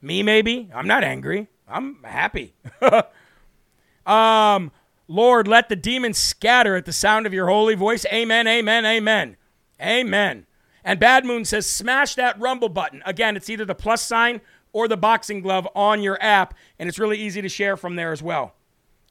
[0.00, 0.70] Me, maybe?
[0.72, 1.48] I'm not angry.
[1.70, 2.54] I'm happy.
[4.06, 4.72] um,
[5.08, 8.04] Lord, let the demons scatter at the sound of your holy voice.
[8.12, 9.36] Amen, amen, amen.
[9.80, 10.46] Amen.
[10.84, 13.02] And Bad Moon says, smash that rumble button.
[13.04, 14.40] Again, it's either the plus sign
[14.72, 18.12] or the boxing glove on your app, and it's really easy to share from there
[18.12, 18.54] as well.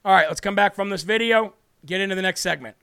[0.05, 1.53] All right, let's come back from this video,
[1.85, 2.75] get into the next segment.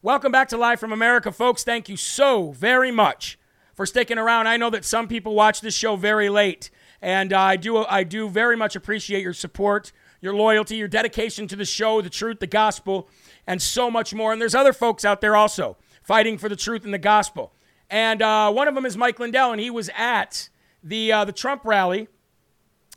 [0.00, 1.64] Welcome back to Live from America, folks.
[1.64, 3.38] Thank you so very much
[3.74, 4.46] for sticking around.
[4.46, 6.70] I know that some people watch this show very late,
[7.02, 11.46] and uh, I do I do very much appreciate your support, your loyalty, your dedication
[11.48, 13.08] to the show, the truth, the gospel,
[13.46, 14.32] and so much more.
[14.32, 17.52] And there's other folks out there also fighting for the truth and the gospel.
[17.90, 20.48] And uh, one of them is Mike Lindell, and he was at
[20.82, 22.08] the uh, the Trump rally,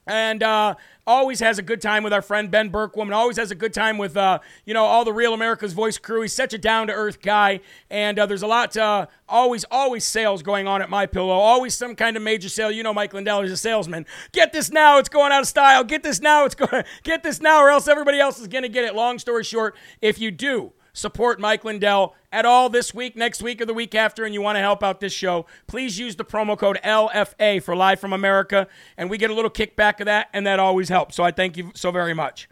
[0.07, 3.55] and uh, always has a good time with our friend Ben Bergquam, always has a
[3.55, 6.21] good time with uh, you know all the Real America's Voice crew.
[6.21, 10.03] He's such a down to earth guy, and uh, there's a lot uh, always always
[10.03, 11.33] sales going on at My Pillow.
[11.33, 12.71] Always some kind of major sale.
[12.71, 14.05] You know, Mike Lindell is a salesman.
[14.31, 15.83] Get this now, it's going out of style.
[15.83, 16.83] Get this now, it's going.
[17.03, 18.95] Get this now, or else everybody else is going to get it.
[18.95, 23.61] Long story short, if you do support Mike Lindell at all this week, next week,
[23.61, 26.25] or the week after, and you want to help out this show, please use the
[26.25, 30.27] promo code LFA for Live from America, and we get a little kickback of that,
[30.33, 31.15] and that always helps.
[31.15, 32.49] So I thank you so very much.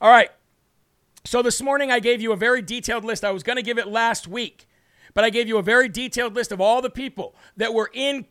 [0.00, 0.30] All right.
[1.24, 3.24] So this morning I gave you a very detailed list.
[3.24, 4.68] I was going to give it last week,
[5.12, 8.26] but I gave you a very detailed list of all the people that were in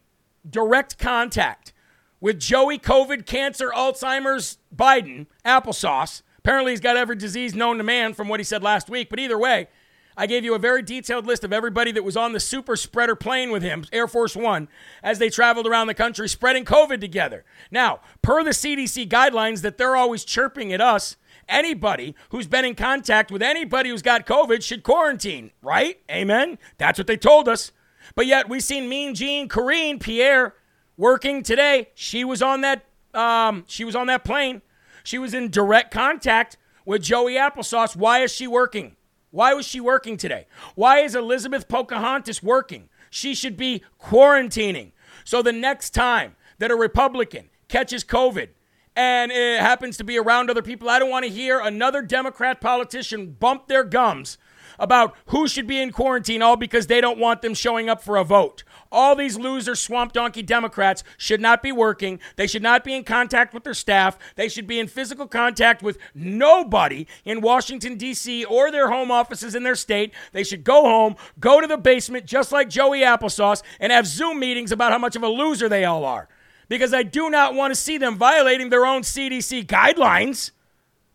[0.50, 1.74] direct contact
[2.22, 6.22] with Joey COVID, cancer, Alzheimer's, Biden, applesauce.
[6.44, 9.10] Apparently, he's got every disease known to man from what he said last week.
[9.10, 9.70] But either way,
[10.18, 13.16] I gave you a very detailed list of everybody that was on the super spreader
[13.16, 14.68] plane with him, Air Force One,
[15.02, 17.46] as they traveled around the country spreading COVID together.
[17.72, 21.16] Now, per the CDC guidelines that they're always chirping at us,
[21.48, 26.00] anybody who's been in contact with anybody who's got COVID should quarantine, right?
[26.12, 26.60] Amen?
[26.78, 27.72] That's what they told us.
[28.16, 30.56] But yet, we've seen Mean Jean, Karine, Pierre,
[30.98, 31.90] working today.
[31.96, 32.84] She was on that.
[33.14, 34.62] Um, she was on that plane.
[35.04, 37.96] She was in direct contact with Joey Applesauce.
[37.96, 38.96] Why is she working?
[39.32, 40.48] Why was she working today?
[40.76, 42.90] Why is Elizabeth Pocahontas working?
[43.10, 44.92] She should be quarantining.
[45.24, 48.50] So the next time that a Republican catches COVID
[48.96, 52.62] and it happens to be around other people, I don't want to hear another Democrat
[52.62, 54.38] politician bump their gums
[54.80, 58.18] about who should be in quarantine all because they don't want them showing up for
[58.18, 58.64] a vote.
[58.94, 62.20] All these loser swamp donkey Democrats should not be working.
[62.36, 64.20] They should not be in contact with their staff.
[64.36, 68.46] They should be in physical contact with nobody in Washington, D.C.
[68.46, 70.14] or their home offices in their state.
[70.32, 74.40] They should go home, go to the basement, just like Joey Applesauce, and have Zoom
[74.40, 76.30] meetings about how much of a loser they all are.
[76.70, 80.52] Because I do not want to see them violating their own CDC guidelines,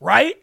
[0.00, 0.42] right?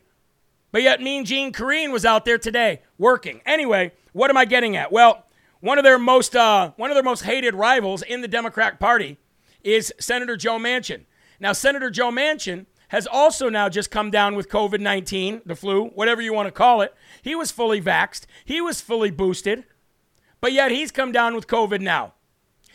[0.72, 3.42] But yet, Mean Jean Karine was out there today working.
[3.46, 4.92] Anyway, what am I getting at?
[4.92, 5.25] Well,
[5.66, 9.18] one of their most uh, one of their most hated rivals in the Democrat Party
[9.64, 11.06] is Senator Joe Manchin.
[11.40, 15.88] Now, Senator Joe Manchin has also now just come down with COVID 19, the flu,
[15.88, 16.94] whatever you want to call it.
[17.24, 19.66] He was fully vaxxed, he was fully boosted,
[20.40, 22.14] but yet he's come down with COVID now.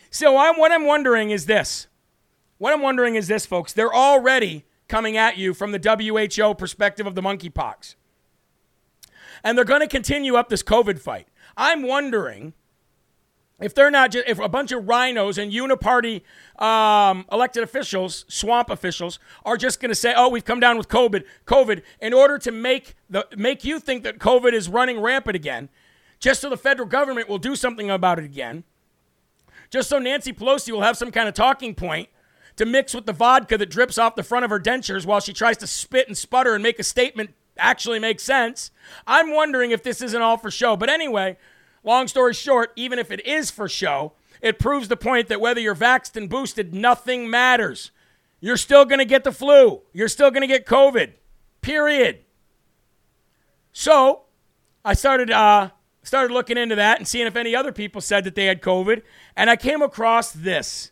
[0.09, 1.87] So, I'm, what I'm wondering is this.
[2.57, 3.71] What I'm wondering is this, folks.
[3.71, 7.95] They're already coming at you from the WHO perspective of the monkeypox.
[9.45, 11.29] And they're going to continue up this COVID fight.
[11.55, 12.53] I'm wondering
[13.61, 16.21] if they're not just if a bunch of rhinos and uniparty
[16.61, 20.87] um, elected officials, swamp officials, are just going to say, "Oh, we've come down with
[20.87, 25.35] COVID, COVID," in order to make the make you think that COVID is running rampant
[25.35, 25.69] again,
[26.19, 28.63] just so the federal government will do something about it again,
[29.69, 32.09] just so Nancy Pelosi will have some kind of talking point
[32.57, 35.33] to mix with the vodka that drips off the front of her dentures while she
[35.33, 38.71] tries to spit and sputter and make a statement actually make sense.
[39.07, 40.75] I'm wondering if this isn't all for show.
[40.75, 41.37] But anyway,
[41.83, 45.61] long story short, even if it is for show, it proves the point that whether
[45.61, 47.91] you're vaxxed and boosted, nothing matters.
[48.39, 49.81] You're still going to get the flu.
[49.93, 51.13] You're still going to get COVID.
[51.61, 52.19] Period.
[53.71, 54.23] So,
[54.83, 55.69] I started uh,
[56.03, 59.03] started looking into that and seeing if any other people said that they had COVID,
[59.35, 60.91] and I came across this.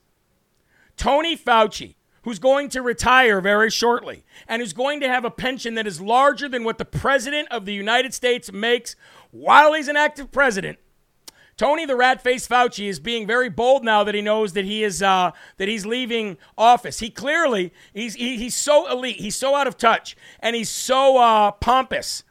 [0.95, 5.75] Tony Fauci, who's going to retire very shortly and who's going to have a pension
[5.75, 8.95] that is larger than what the President of the United States makes
[9.31, 10.79] while he's an active president.
[11.57, 14.81] Tony the rat faced Fauci is being very bold now that he knows that he
[14.81, 16.99] is uh, that he's leaving office.
[16.99, 21.17] He clearly he's he, he's so elite, he's so out of touch, and he's so
[21.17, 22.23] uh, pompous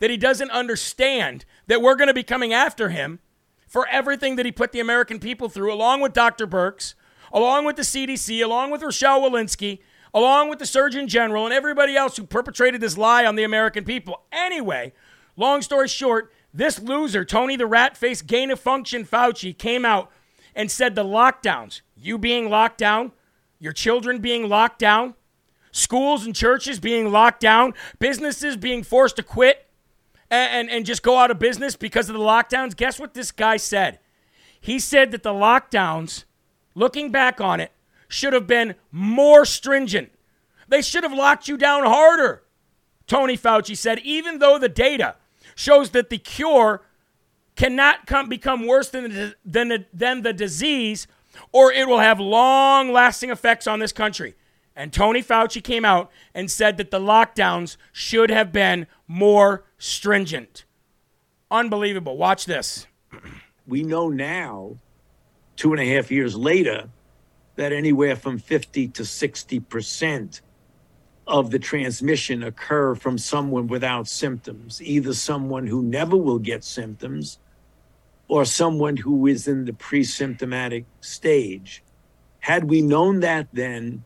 [0.00, 3.20] that he doesn't understand that we're going to be coming after him
[3.66, 6.46] for everything that he put the American people through, along with Dr.
[6.46, 6.94] Birx,
[7.32, 9.80] along with the CDC, along with Rochelle Walensky,
[10.12, 13.84] along with the Surgeon General, and everybody else who perpetrated this lie on the American
[13.84, 14.22] people.
[14.30, 14.92] Anyway,
[15.36, 20.10] long story short, this loser, Tony the rat faced gain of function Fauci, came out
[20.54, 23.12] and said the lockdowns, you being locked down,
[23.58, 25.14] your children being locked down,
[25.72, 29.66] schools and churches being locked down, businesses being forced to quit
[30.30, 32.76] and, and, and just go out of business because of the lockdowns.
[32.76, 33.98] Guess what this guy said?
[34.60, 36.24] He said that the lockdowns
[36.74, 37.72] looking back on it,
[38.08, 40.12] should have been more stringent.
[40.68, 42.42] They should have locked you down harder,
[43.06, 45.16] Tony Fauci said, even though the data
[45.54, 46.82] shows that the cure
[47.56, 51.06] cannot come, become worse than the, than, the, than the disease
[51.52, 54.34] or it will have long lasting effects on this country.
[54.76, 60.64] And Tony Fauci came out and said that the lockdowns should have been more stringent.
[61.50, 62.16] Unbelievable.
[62.16, 62.86] Watch this.
[63.66, 64.76] We know now
[65.56, 66.90] two and a half years later
[67.56, 70.42] that anywhere from 50 to 60 percent
[71.26, 77.38] of the transmission occur from someone without symptoms, either someone who never will get symptoms
[78.28, 81.82] or someone who is in the pre symptomatic stage.
[82.40, 84.04] Had we known that then,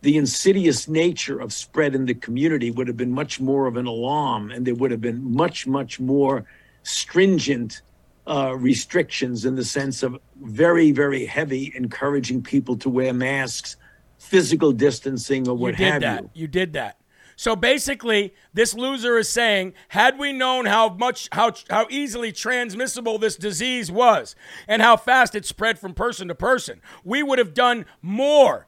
[0.00, 3.86] the insidious nature of spread in the community would have been much more of an
[3.86, 6.44] alarm, and there would have been much, much more
[6.82, 7.82] stringent
[8.26, 13.76] uh, restrictions in the sense of very, very heavy encouraging people to wear masks,
[14.18, 16.22] physical distancing, or what you did have that.
[16.22, 16.30] you.
[16.34, 16.98] You did that.
[17.36, 23.16] So basically, this loser is saying, had we known how much how how easily transmissible
[23.18, 24.34] this disease was
[24.66, 28.66] and how fast it spread from person to person, we would have done more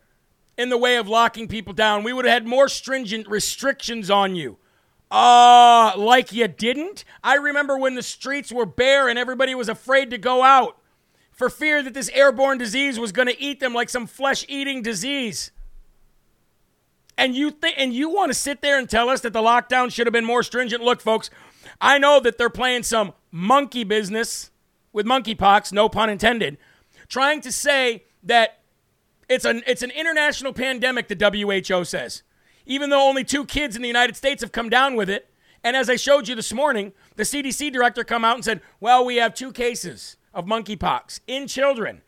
[0.57, 2.05] in the way of locking people down.
[2.05, 4.59] We would have had more stringent restrictions on you.
[5.11, 7.05] Uh, like you didn't?
[7.25, 10.80] I remember when the streets were bare and everybody was afraid to go out
[11.41, 15.53] for fear that this airborne disease was going to eat them like some flesh-eating disease.
[17.17, 19.91] And you think and you want to sit there and tell us that the lockdown
[19.91, 20.83] should have been more stringent?
[20.83, 21.31] Look, folks,
[21.81, 24.51] I know that they're playing some monkey business
[24.93, 26.59] with monkeypox, no pun intended,
[27.09, 28.59] trying to say that
[29.27, 32.23] it's an it's an international pandemic, the WHO says.
[32.67, 35.31] Even though only two kids in the United States have come down with it.
[35.65, 39.07] And as I showed you this morning, the CDC director come out and said, "Well,
[39.07, 42.03] we have two cases of monkeypox in children,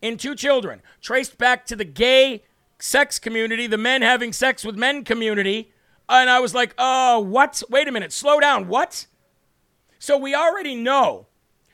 [0.00, 2.42] in two children, traced back to the gay
[2.78, 5.72] sex community, the men having sex with men community."
[6.08, 7.62] And I was like, "Uh, what?
[7.70, 8.12] Wait a minute.
[8.12, 8.68] Slow down.
[8.68, 9.06] What?"
[9.98, 11.26] So we already know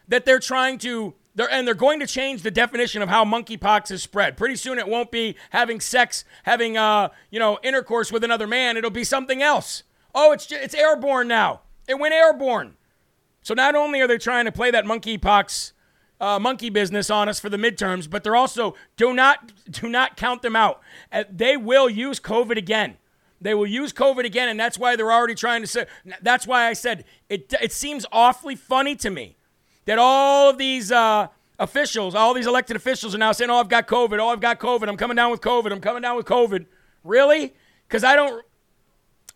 [0.06, 3.92] that they're trying to they're, and they're going to change the definition of how monkeypox
[3.92, 4.36] is spread.
[4.36, 8.76] Pretty soon, it won't be having sex, having uh, you know, intercourse with another man.
[8.76, 9.84] It'll be something else.
[10.12, 11.60] Oh, it's it's airborne now.
[11.86, 12.74] It went airborne.
[13.42, 15.72] So not only are they trying to play that monkeypox
[16.20, 20.16] uh, monkey business on us for the midterms, but they're also do not do not
[20.16, 20.80] count them out.
[21.12, 22.96] Uh, they will use COVID again.
[23.40, 25.86] They will use COVID again, and that's why they're already trying to say.
[26.22, 27.52] That's why I said it.
[27.60, 29.36] It seems awfully funny to me
[29.84, 33.68] that all of these uh, officials, all these elected officials, are now saying, "Oh, I've
[33.68, 34.18] got COVID.
[34.18, 34.88] Oh, I've got COVID.
[34.88, 35.70] I'm coming down with COVID.
[35.70, 36.66] I'm coming down with COVID."
[37.04, 37.54] Really?
[37.86, 38.44] Because I don't,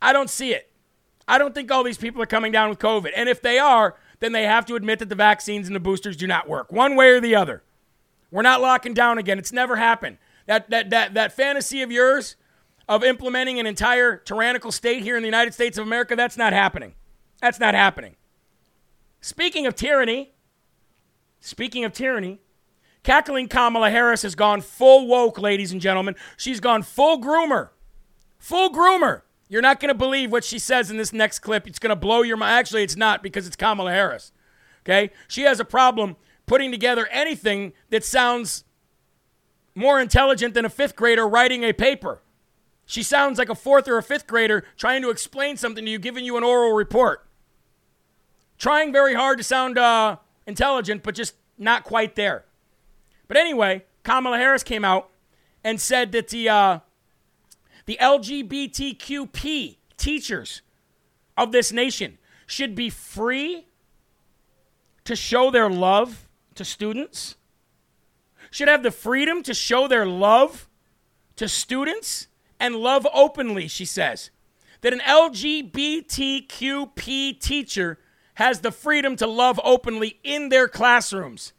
[0.03, 0.71] I don't see it.
[1.29, 3.13] I don't think all these people are coming down with COVID.
[3.17, 6.17] And if they are, then they have to admit that the vaccines and the boosters
[6.17, 7.65] do not work, one way or the other.
[8.31, 9.37] We're not locking down again.
[9.37, 10.17] It's never happened.
[10.47, 12.37] That that that that fantasy of yours
[12.89, 16.53] of implementing an entire tyrannical state here in the United States of America, that's not
[16.53, 16.95] happening.
[17.41, 18.15] That's not happening.
[19.21, 20.33] Speaking of tyranny,
[21.41, 22.39] speaking of tyranny,
[23.03, 26.15] cackling Kamala Harris has gone full woke, ladies and gentlemen.
[26.37, 27.71] She's gone full groomer.
[28.39, 29.23] Full groomer.
[29.53, 31.67] You're not going to believe what she says in this next clip.
[31.67, 32.53] It's going to blow your mind.
[32.53, 34.33] Actually, it's not because it's Kamala Harris.
[34.83, 35.11] Okay?
[35.29, 38.65] She has a problem putting together anything that sounds
[39.75, 42.23] more intelligent than a fifth grader writing a paper.
[42.87, 45.99] She sounds like a fourth or a fifth grader trying to explain something to you,
[45.99, 47.27] giving you an oral report.
[48.57, 52.47] Trying very hard to sound uh, intelligent, but just not quite there.
[53.29, 55.11] But anyway, Kamala Harris came out
[55.63, 56.79] and said that the uh,
[57.87, 60.63] the LGBTQP teachers
[61.37, 63.67] of this nation should be free
[65.05, 67.37] to show their love to students,
[68.51, 70.69] should have the freedom to show their love
[71.37, 72.27] to students
[72.61, 74.31] and love openly, she says.
[74.83, 77.99] That an LGBTQP teacher
[78.35, 81.53] has the freedom to love openly in their classrooms.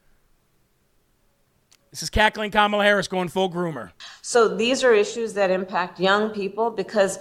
[1.94, 3.92] This is cackling Kamala Harris going full groomer.
[4.24, 7.20] So these are issues that impact young people because,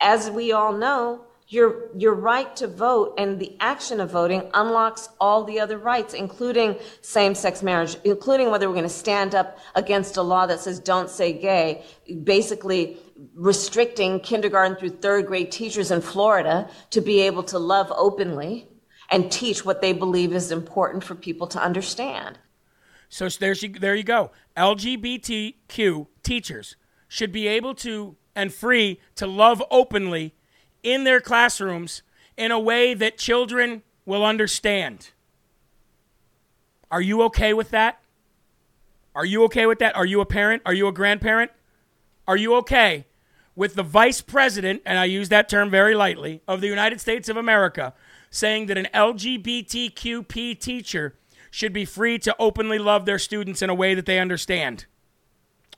[0.00, 5.10] as we all know, your your right to vote and the action of voting unlocks
[5.20, 10.16] all the other rights, including same-sex marriage, including whether we're going to stand up against
[10.16, 11.84] a law that says "don't say gay,"
[12.24, 12.96] basically
[13.34, 18.66] restricting kindergarten through third grade teachers in Florida to be able to love openly
[19.10, 22.38] and teach what they believe is important for people to understand.
[23.08, 24.30] So there's there you go.
[24.56, 26.76] LGBTQ teachers
[27.08, 30.34] should be able to and free to love openly
[30.82, 32.02] in their classrooms
[32.36, 35.10] in a way that children will understand.
[36.90, 38.00] Are you okay with that?
[39.14, 39.96] Are you okay with that?
[39.96, 40.62] Are you a parent?
[40.66, 41.50] Are you a grandparent?
[42.28, 43.06] Are you okay
[43.56, 47.30] with the vice president, and I use that term very lightly, of the United States
[47.30, 47.94] of America
[48.28, 51.14] saying that an LGBTQP teacher
[51.56, 54.84] should be free to openly love their students in a way that they understand.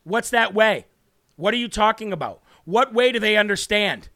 [0.03, 0.87] What's that way?
[1.37, 2.43] What are you talking about?
[2.64, 4.09] What way do they understand?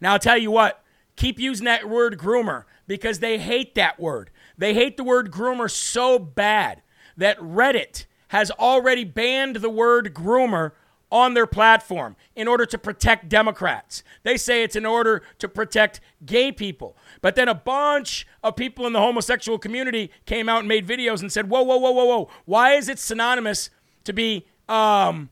[0.00, 0.82] Now, I'll tell you what,
[1.14, 4.30] keep using that word groomer because they hate that word.
[4.58, 6.82] They hate the word groomer so bad
[7.16, 10.72] that Reddit has already banned the word groomer
[11.14, 14.02] on their platform in order to protect Democrats.
[14.24, 16.96] They say it's in order to protect gay people.
[17.22, 21.20] But then a bunch of people in the homosexual community came out and made videos
[21.20, 22.30] and said, "Whoa, whoa, whoa, whoa, whoa!
[22.46, 23.70] Why is it synonymous
[24.02, 25.30] to be um,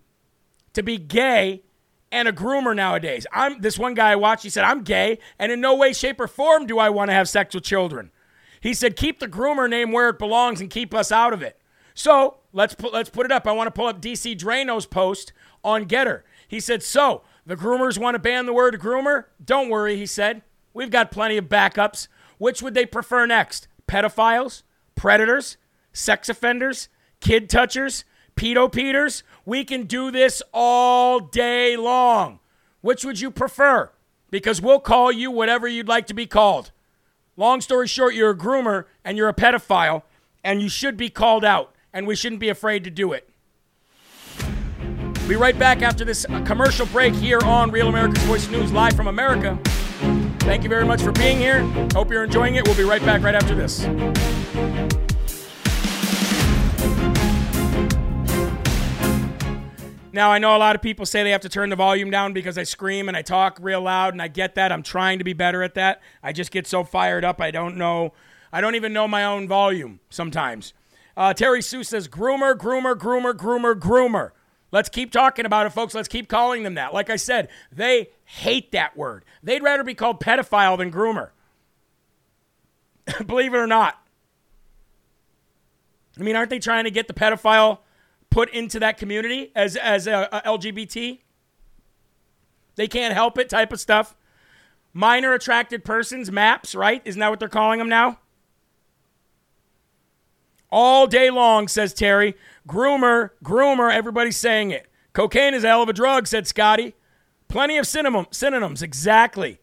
[0.73, 1.63] to be gay
[2.13, 3.27] and a groomer nowadays.
[3.33, 6.21] I'm this one guy I watched, he said, I'm gay, and in no way, shape,
[6.21, 8.13] or form do I want to have sex with children.
[8.61, 11.59] He said, keep the groomer name where it belongs and keep us out of it.
[11.95, 13.47] So let's let's put it up.
[13.47, 15.33] I want to pull up DC Draino's post
[15.65, 16.23] on GETTR.
[16.49, 19.25] He said, So the groomers want to ban the word groomer?
[19.45, 20.43] Don't worry, he said.
[20.75, 22.09] We've got plenty of backups.
[22.39, 23.69] Which would they prefer next?
[23.87, 24.63] Pedophiles?
[24.95, 25.57] Predators?
[25.93, 26.89] Sex offenders?
[27.21, 28.05] Kid touchers?
[28.37, 29.23] Pedo Peters?
[29.45, 32.41] We can do this all day long.
[32.81, 33.91] Which would you prefer?
[34.31, 36.73] Because we'll call you whatever you'd like to be called.
[37.37, 40.03] Long story short, you're a groomer and you're a pedophile,
[40.45, 43.29] and you should be called out, and we shouldn't be afraid to do it.
[45.29, 49.07] Be right back after this commercial break here on Real America's Voice News, live from
[49.07, 49.59] America.
[50.41, 51.61] Thank you very much for being here.
[51.95, 52.67] Hope you're enjoying it.
[52.67, 53.87] We'll be right back right after this.
[60.13, 62.35] Now, I know a lot of people say they have to turn the volume down
[62.35, 64.71] because I scream and I talk real loud, and I get that.
[64.73, 66.03] I'm trying to be better at that.
[66.23, 68.13] I just get so fired up, I don't know.
[68.53, 70.75] I don't even know my own volume sometimes.
[71.17, 74.33] Uh, Terry Sue says, groomer, groomer, groomer, groomer, groomer.
[74.73, 75.95] Let's keep talking about it, folks.
[75.95, 76.93] Let's keep calling them that.
[76.93, 79.25] Like I said, they hate that word.
[79.43, 81.31] They'd rather be called pedophile than groomer.
[83.27, 83.99] Believe it or not.
[86.19, 87.79] I mean, aren't they trying to get the pedophile
[88.33, 91.21] put into that community as as a, a LGBT.
[92.75, 94.17] They can't help it type of stuff.
[94.95, 97.03] Minor attracted persons, MAPS, right?
[97.05, 98.19] Isn't that what they're calling them now?
[100.73, 102.35] All day long, says Terry.
[102.67, 104.87] Groomer, groomer, everybody's saying it.
[105.13, 106.95] Cocaine is a hell of a drug, said Scotty.
[107.47, 109.61] Plenty of synonym, synonyms, exactly.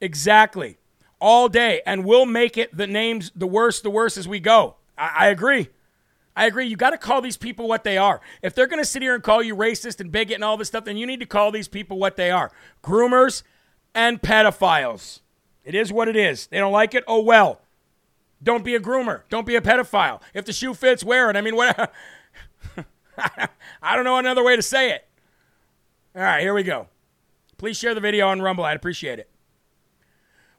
[0.00, 0.78] Exactly.
[1.20, 1.80] All day.
[1.86, 4.74] And we'll make it the names the worse, the worse as we go.
[4.98, 5.68] I, I agree.
[6.34, 6.66] I agree.
[6.66, 8.20] You got to call these people what they are.
[8.42, 10.68] If they're going to sit here and call you racist and bigot and all this
[10.68, 12.50] stuff, then you need to call these people what they are
[12.82, 13.44] groomers
[13.94, 15.20] and pedophiles.
[15.64, 16.48] It is what it is.
[16.48, 17.04] They don't like it?
[17.06, 17.60] Oh, well.
[18.42, 19.22] Don't be a groomer.
[19.28, 20.20] Don't be a pedophile.
[20.34, 21.36] If the shoe fits, wear it.
[21.36, 21.92] I mean, what?
[23.82, 25.06] I don't know another way to say it.
[26.14, 26.88] All right, here we go.
[27.58, 28.64] Please share the video on Rumble.
[28.64, 29.30] I'd appreciate it.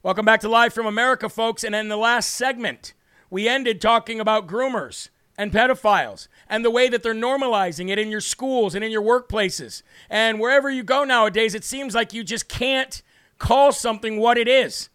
[0.02, 1.64] Welcome back to Live from America, folks.
[1.64, 2.94] And in the last segment,
[3.30, 8.10] we ended talking about groomers and pedophiles and the way that they're normalizing it in
[8.10, 9.84] your schools and in your workplaces.
[10.10, 13.02] And wherever you go nowadays, it seems like you just can't
[13.38, 14.90] call something what it is.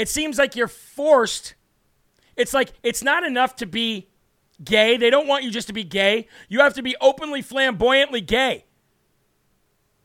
[0.00, 1.54] It seems like you're forced.
[2.34, 4.08] It's like it's not enough to be
[4.64, 4.96] gay.
[4.96, 6.26] They don't want you just to be gay.
[6.48, 8.64] You have to be openly, flamboyantly gay.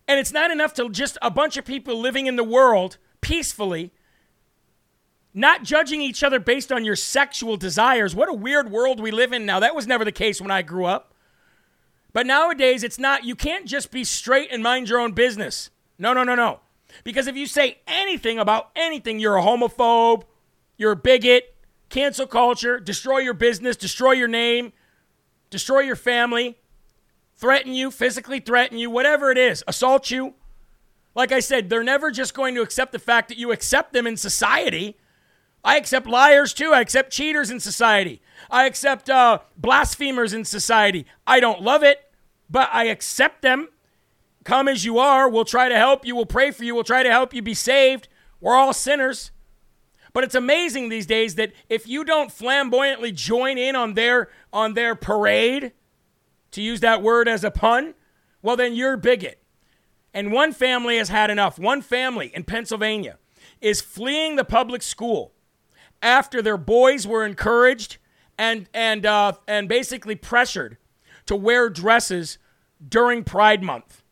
[0.05, 3.93] And it's not enough to just a bunch of people living in the world peacefully
[5.33, 8.15] not judging each other based on your sexual desires.
[8.15, 9.59] What a weird world we live in now.
[9.59, 11.13] That was never the case when I grew up.
[12.13, 15.69] But nowadays, it's not, you can't just be straight and mind your own business.
[15.99, 16.61] No, no, no, no.
[17.03, 20.23] Because if you say anything about anything, you're a homophobe,
[20.77, 21.55] you're a bigot,
[21.89, 24.73] cancel culture, destroy your business, destroy your name,
[25.49, 26.57] destroy your family,
[27.35, 30.33] threaten you, physically threaten you, whatever it is, assault you.
[31.13, 34.05] Like I said, they're never just going to accept the fact that you accept them
[34.05, 34.97] in society.
[35.63, 36.73] I accept liars too.
[36.73, 38.21] I accept cheaters in society.
[38.51, 41.05] I accept uh, blasphemers in society.
[41.25, 41.99] I don't love it,
[42.49, 43.69] but I accept them.
[44.45, 45.27] Come as you are.
[45.27, 46.15] We'll try to help you.
[46.15, 46.73] We'll pray for you.
[46.73, 48.07] We'll try to help you be saved.
[48.39, 49.31] We're all sinners.
[50.13, 54.73] But it's amazing these days that if you don't flamboyantly join in on their on
[54.73, 55.73] their parade,
[56.51, 57.95] to use that word as a pun,
[58.41, 59.41] well then you're bigot.
[60.13, 61.59] And one family has had enough.
[61.59, 63.17] One family in Pennsylvania
[63.59, 65.33] is fleeing the public school
[66.01, 67.97] after their boys were encouraged
[68.37, 70.77] and and uh, and basically pressured
[71.25, 72.37] to wear dresses
[72.87, 74.04] during Pride Month.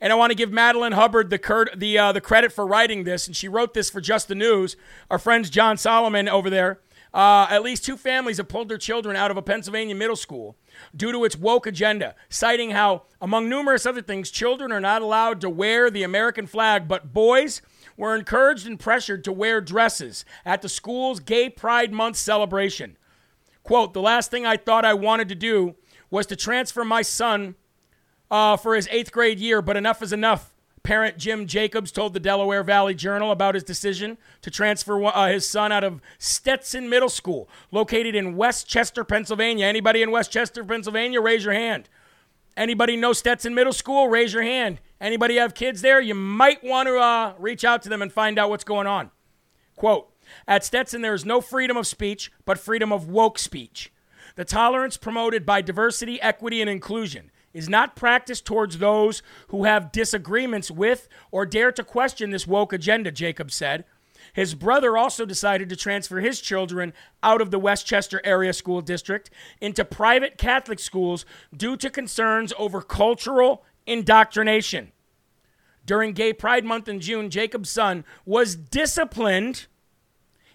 [0.00, 3.04] And I want to give Madeline Hubbard the cur- the uh, the credit for writing
[3.04, 4.76] this, and she wrote this for Just the News.
[5.10, 6.80] Our friends John Solomon over there.
[7.14, 10.54] Uh, at least two families have pulled their children out of a Pennsylvania middle school
[10.94, 15.40] due to its woke agenda, citing how, among numerous other things, children are not allowed
[15.40, 17.62] to wear the American flag, but boys
[17.96, 22.98] were encouraged and pressured to wear dresses at the school's Gay Pride Month celebration.
[23.62, 25.74] Quote, the last thing I thought I wanted to do
[26.10, 27.54] was to transfer my son
[28.30, 30.52] uh, for his eighth grade year, but enough is enough.
[30.82, 35.44] Parent Jim Jacobs told the Delaware Valley Journal about his decision to transfer uh, his
[35.48, 39.66] son out of Stetson Middle School, located in West Chester, Pennsylvania.
[39.66, 41.88] Anybody in West Chester, Pennsylvania, raise your hand.
[42.56, 44.08] Anybody know Stetson Middle School?
[44.08, 44.78] Raise your hand.
[45.00, 46.00] Anybody have kids there?
[46.00, 49.10] You might want to uh, reach out to them and find out what's going on.
[49.74, 50.08] Quote
[50.46, 53.92] At Stetson, there is no freedom of speech, but freedom of woke speech.
[54.36, 59.90] The tolerance promoted by diversity, equity, and inclusion is not practiced towards those who have
[59.90, 63.84] disagreements with or dare to question this woke agenda, Jacob said.
[64.34, 66.92] His brother also decided to transfer his children
[67.22, 71.24] out of the West Chester area school district into private Catholic schools
[71.56, 74.92] due to concerns over cultural indoctrination.
[75.86, 79.66] During Gay Pride Month in June, Jacob's son was disciplined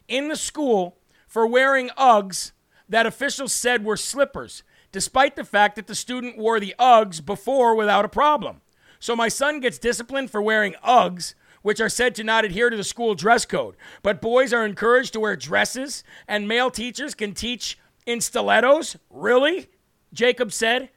[0.07, 2.51] in the school for wearing Uggs
[2.87, 7.75] that officials said were slippers, despite the fact that the student wore the Uggs before
[7.75, 8.61] without a problem.
[8.99, 12.77] So my son gets disciplined for wearing Uggs, which are said to not adhere to
[12.77, 13.75] the school dress code.
[14.03, 18.97] But boys are encouraged to wear dresses, and male teachers can teach in stilettos?
[19.09, 19.69] Really?
[20.13, 20.89] Jacob said.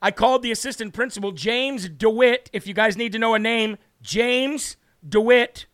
[0.00, 3.78] I called the assistant principal, James DeWitt, if you guys need to know a name,
[4.02, 4.76] James
[5.06, 5.66] DeWitt,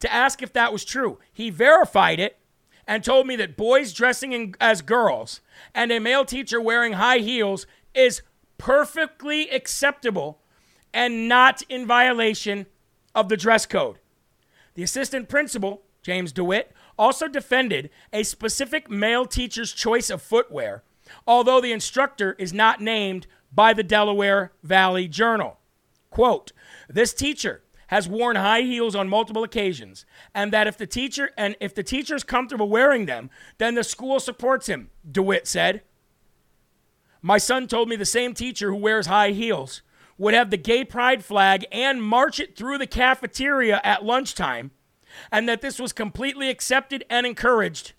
[0.00, 1.18] to ask if that was true.
[1.32, 2.38] He verified it
[2.86, 5.40] and told me that boys dressing in, as girls
[5.74, 8.22] and a male teacher wearing high heels is
[8.58, 10.40] perfectly acceptable
[10.92, 12.66] and not in violation
[13.14, 13.98] of the dress code.
[14.74, 20.84] The assistant principal, James DeWitt, also defended a specific male teacher's choice of footwear,
[21.26, 25.58] although the instructor is not named by the Delaware Valley Journal.
[26.10, 26.52] Quote,
[26.88, 31.56] this teacher has worn high heels on multiple occasions, and that if the teacher and
[31.60, 35.82] if the teacher is comfortable wearing them, then the school supports him, DeWitt said.
[37.22, 39.82] My son told me the same teacher who wears high heels
[40.18, 44.70] would have the gay pride flag and march it through the cafeteria at lunchtime,
[45.30, 47.92] and that this was completely accepted and encouraged.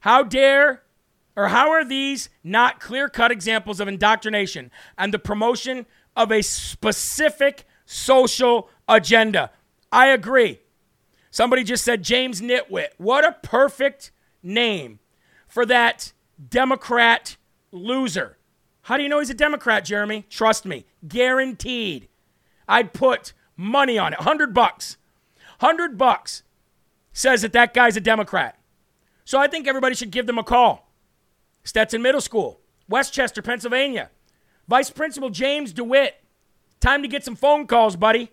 [0.00, 0.82] How dare
[1.36, 5.86] or how are these not clear cut examples of indoctrination and the promotion
[6.16, 9.50] of a specific social agenda?
[9.92, 10.60] I agree.
[11.30, 12.88] Somebody just said James Nitwit.
[12.96, 14.12] What a perfect
[14.42, 15.00] name
[15.48, 16.12] for that
[16.48, 17.36] Democrat
[17.72, 18.38] loser.
[18.82, 20.26] How do you know he's a Democrat, Jeremy?
[20.28, 22.08] Trust me, guaranteed.
[22.68, 24.96] I'd put money on it, 100 bucks.
[25.60, 26.42] 100 bucks
[27.12, 28.58] says that that guy's a Democrat.
[29.24, 30.92] So I think everybody should give them a call.
[31.64, 34.10] Stetson Middle School, West Chester, Pennsylvania.
[34.68, 36.22] Vice Principal James DeWitt.
[36.80, 38.30] Time to get some phone calls, buddy.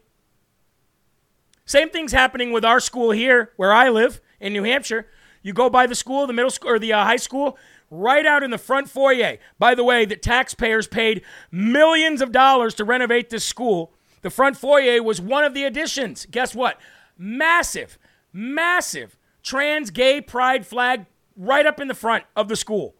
[1.65, 5.07] Same thing's happening with our school here where I live in New Hampshire.
[5.41, 7.57] You go by the school, the middle school or the uh, high school,
[7.89, 9.37] right out in the front foyer.
[9.57, 13.93] By the way, that taxpayers paid millions of dollars to renovate this school.
[14.21, 16.27] The front foyer was one of the additions.
[16.29, 16.79] Guess what?
[17.17, 17.97] Massive,
[18.31, 21.05] massive trans gay pride flag
[21.35, 22.95] right up in the front of the school.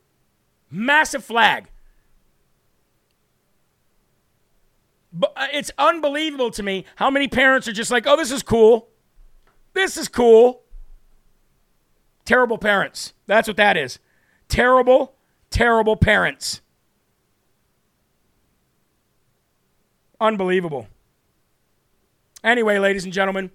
[0.69, 1.65] Massive flag.
[1.65, 1.71] But uh,
[5.20, 8.89] Uh, it's unbelievable to me how many parents are just like, oh, this is cool.
[9.74, 10.62] This is cool.
[12.26, 13.14] Terrible parents.
[13.28, 13.99] That's what that is.
[14.47, 15.16] Terrible,
[15.49, 16.62] terrible parents.
[20.20, 20.88] Unbelievable.
[22.43, 23.51] Anyway, ladies and gentlemen,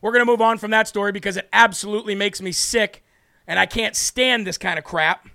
[0.00, 3.04] we're going to move on from that story because it absolutely makes me sick
[3.46, 5.28] and I can't stand this kind of crap.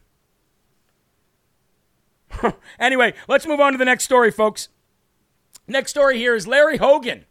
[2.79, 4.69] anyway, let's move on to the next story, folks.
[5.67, 7.25] Next story here is Larry Hogan.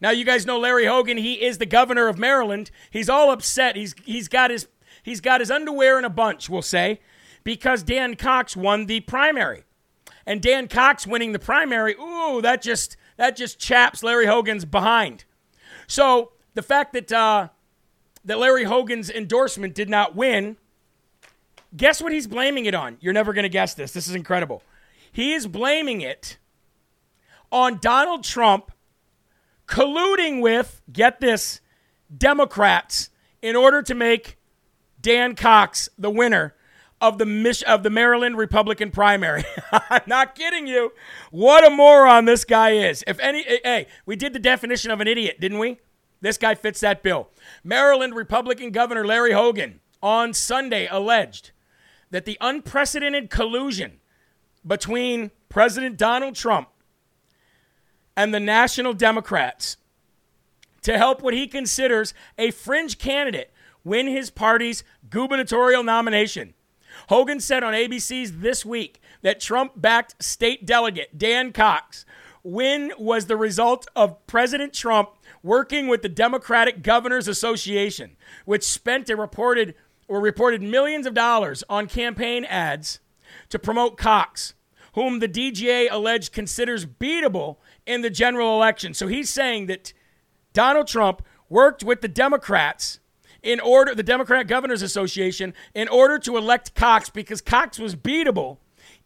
[0.00, 2.70] Now you guys know Larry Hogan, he is the governor of Maryland.
[2.90, 3.76] He's all upset.
[3.76, 4.68] He's he's got his
[5.02, 7.00] he's got his underwear in a bunch, we'll say,
[7.44, 9.64] because Dan Cox won the primary.
[10.26, 15.24] And Dan Cox winning the primary, ooh, that just that just chaps Larry Hogan's behind.
[15.86, 17.48] So the fact that uh,
[18.24, 20.58] that Larry Hogan's endorsement did not win,
[21.76, 22.98] guess what he's blaming it on?
[23.00, 23.92] You're never going to guess this.
[23.92, 24.62] This is incredible.
[25.10, 26.36] He is blaming it
[27.50, 28.72] on Donald Trump
[29.66, 31.60] colluding with, get this,
[32.16, 33.10] Democrats
[33.42, 34.38] in order to make
[35.00, 36.54] Dan Cox the winner
[37.00, 39.44] of the Mich- of the Maryland Republican primary.
[39.72, 40.92] I'm not kidding you.
[41.30, 43.04] What a moron this guy is.
[43.06, 45.78] If any eh, hey, we did the definition of an idiot, didn't we?
[46.20, 47.28] This guy fits that bill.
[47.62, 51.52] Maryland Republican Governor Larry Hogan on Sunday alleged
[52.10, 54.00] that the unprecedented collusion
[54.66, 56.68] between President Donald Trump
[58.18, 59.76] and the National Democrats
[60.82, 63.52] to help what he considers a fringe candidate
[63.84, 66.52] win his party's gubernatorial nomination.
[67.10, 72.04] Hogan said on ABC's This Week that Trump backed state delegate Dan Cox
[72.42, 75.10] win was the result of President Trump
[75.44, 79.76] working with the Democratic Governors Association, which spent a reported
[80.08, 82.98] or reported millions of dollars on campaign ads
[83.48, 84.54] to promote Cox,
[84.94, 87.58] whom the DGA alleged considers beatable
[87.88, 88.94] in the general election.
[88.94, 89.92] So he's saying that
[90.52, 93.00] Donald Trump worked with the Democrats
[93.42, 98.58] in order, the Democrat Governors Association, in order to elect Cox because Cox was beatable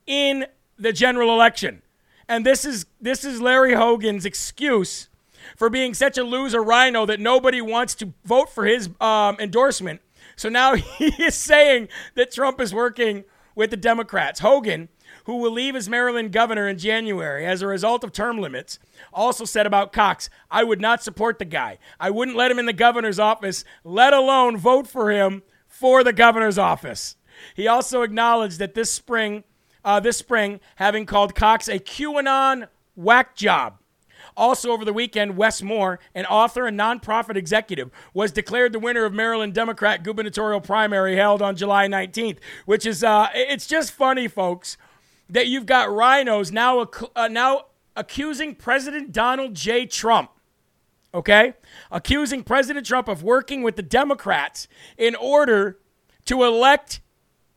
[0.07, 1.83] in the general election.
[2.29, 5.09] And this is this is Larry Hogan's excuse
[5.57, 10.01] for being such a loser rhino that nobody wants to vote for his um, endorsement.
[10.35, 13.25] So now he is saying that Trump is working
[13.55, 14.41] with the Democrats.
[14.41, 14.89] Hogan,
[15.25, 18.79] who will leave as Maryland governor in January as a result of term limits,
[19.13, 21.79] also said about Cox, I would not support the guy.
[22.01, 26.13] I wouldn't let him in the governor's office, let alone vote for him for the
[26.13, 27.17] governor's office.
[27.55, 29.45] He also acknowledged that this spring,
[29.85, 33.79] uh, this spring, having called Cox a QAnon whack job.
[34.37, 39.05] Also, over the weekend, Wes Moore, an author and nonprofit executive, was declared the winner
[39.05, 44.29] of Maryland Democrat gubernatorial primary held on July 19th, which is, uh, it's just funny,
[44.29, 44.79] folks,
[45.33, 47.67] that you've got rhinos now, uh, now
[47.97, 49.87] accusing President Donald J.
[49.87, 50.31] Trump,
[51.13, 51.55] okay?
[51.91, 55.79] Accusing President Trump of working with the Democrats in order
[56.27, 57.01] to elect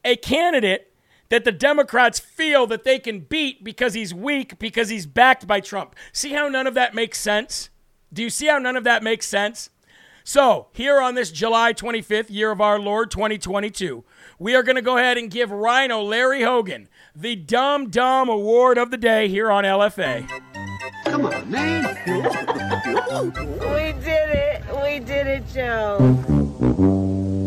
[0.03, 0.93] a candidate
[1.30, 5.59] that the Democrats feel that they can beat because he's weak, because he's backed by
[5.59, 5.95] Trump.
[6.13, 7.69] See how none of that makes sense?
[8.13, 9.69] Do you see how none of that makes sense?
[10.23, 14.03] So, here on this July 25th, year of our Lord 2022,
[14.38, 18.77] we are going to go ahead and give Rhino Larry Hogan the Dumb Dumb Award
[18.77, 20.27] of the Day here on LFA.
[21.05, 21.83] Come on, man.
[22.05, 24.63] we did it.
[24.83, 25.97] We did it, Joe.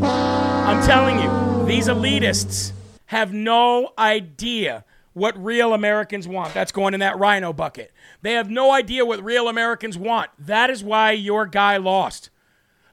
[0.03, 2.73] I'm telling you, these elitists
[3.07, 6.55] have no idea what real Americans want.
[6.55, 7.93] That's going in that rhino bucket.
[8.23, 10.31] They have no idea what real Americans want.
[10.39, 12.31] That is why your guy lost.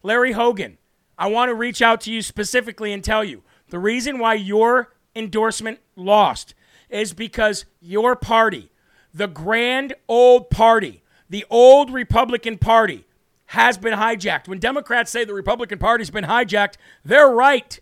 [0.03, 0.77] Larry Hogan,
[1.17, 4.93] I want to reach out to you specifically and tell you the reason why your
[5.15, 6.53] endorsement lost
[6.89, 8.69] is because your party,
[9.13, 13.05] the grand old party, the old Republican Party,
[13.47, 14.47] has been hijacked.
[14.47, 17.79] When Democrats say the Republican Party's been hijacked, they're right.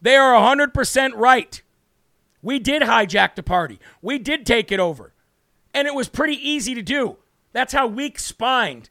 [0.00, 1.62] They are 100% right.
[2.42, 3.80] We did hijack the party.
[4.00, 5.12] We did take it over.
[5.74, 7.16] And it was pretty easy to do.
[7.52, 8.90] That's how weak spined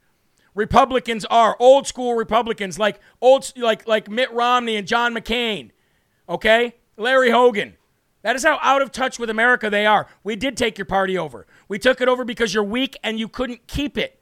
[0.54, 1.56] Republicans are.
[1.60, 5.72] Old school Republicans like old like like Mitt Romney and John McCain.
[6.28, 6.76] Okay?
[6.98, 7.76] Larry Hogan.
[8.24, 10.08] That is how out of touch with America they are.
[10.24, 11.46] We did take your party over.
[11.68, 14.20] We took it over because you're weak and you couldn't keep it.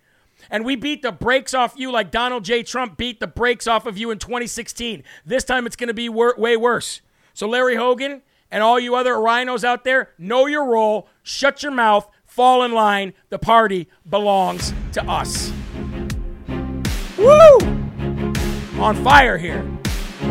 [0.49, 2.61] And we beat the brakes off you like Donald J.
[2.61, 5.03] Trump beat the brakes off of you in 2016.
[5.25, 7.01] This time it's going to be wor- way worse.
[7.33, 11.71] So, Larry Hogan, and all you other rhinos out there, know your role, shut your
[11.71, 13.13] mouth, fall in line.
[13.29, 15.51] The party belongs to us.
[17.17, 17.57] Woo!
[18.79, 19.74] On fire here.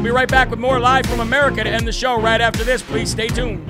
[0.04, 2.62] We'll be right back with more live from America to end the show right after
[2.62, 2.82] this.
[2.82, 3.66] Please stay tuned.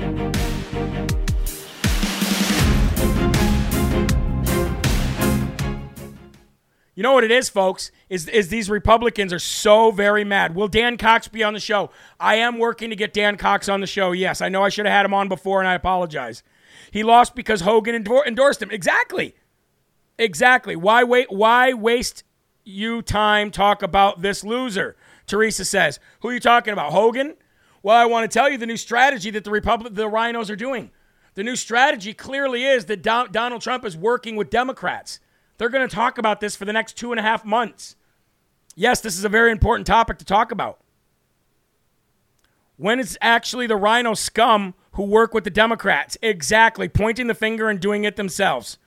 [6.96, 7.92] You know what it is, folks?
[8.10, 10.56] Is, is these Republicans are so very mad.
[10.56, 11.90] Will Dan Cox be on the show?
[12.18, 14.10] I am working to get Dan Cox on the show.
[14.10, 16.42] Yes, I know I should have had him on before, and I apologize.
[16.90, 18.72] He lost because Hogan endor- endorsed him.
[18.72, 19.36] Exactly.
[20.18, 20.74] Exactly.
[20.74, 21.30] Why wait?
[21.30, 22.24] Why waste
[22.64, 24.96] you time talk about this loser?
[25.26, 25.98] Teresa says.
[26.20, 26.92] Who are you talking about?
[26.92, 27.34] Hogan?
[27.82, 30.56] Well, I want to tell you the new strategy that the Republic, the Rhinos are
[30.56, 30.90] doing.
[31.34, 35.20] The new strategy clearly is that Donald Trump is working with Democrats.
[35.58, 37.96] They're going to talk about this for the next two and a half months.
[38.74, 40.80] Yes, this is a very important topic to talk about.
[42.76, 46.16] When it's actually the rhino scum who work with the Democrats.
[46.22, 46.88] Exactly.
[46.88, 48.78] Pointing the finger and doing it themselves.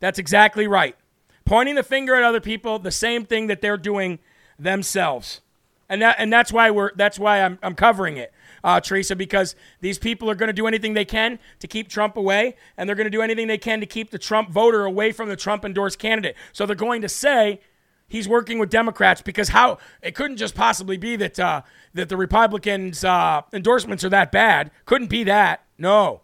[0.00, 0.96] That's exactly right.
[1.44, 4.18] Pointing the finger at other people, the same thing that they're doing
[4.58, 5.40] themselves.
[5.88, 8.32] And that and that's why we're that's why I'm I'm covering it
[8.66, 12.16] uh, Teresa, because these people are going to do anything they can to keep Trump
[12.16, 15.12] away, and they're going to do anything they can to keep the Trump voter away
[15.12, 16.34] from the Trump endorsed candidate.
[16.52, 17.60] So they're going to say
[18.08, 21.62] he's working with Democrats because how it couldn't just possibly be that uh,
[21.94, 24.72] that the Republicans' uh, endorsements are that bad.
[24.84, 25.62] Couldn't be that.
[25.78, 26.22] No.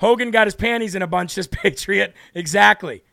[0.00, 1.34] Hogan got his panties in a bunch.
[1.42, 3.04] This patriot, exactly.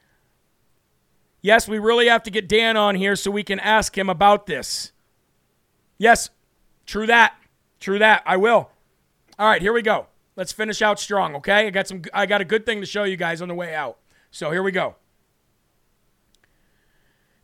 [1.41, 4.45] Yes, we really have to get Dan on here so we can ask him about
[4.45, 4.93] this.
[5.99, 6.29] Yes,
[6.85, 7.35] true that.
[7.79, 8.23] True that.
[8.25, 8.71] I will.
[9.37, 10.07] All right, here we go.
[10.37, 11.67] Let's finish out strong, okay?
[11.67, 13.75] I got some I got a good thing to show you guys on the way
[13.75, 13.97] out.
[14.31, 14.95] So, here we go.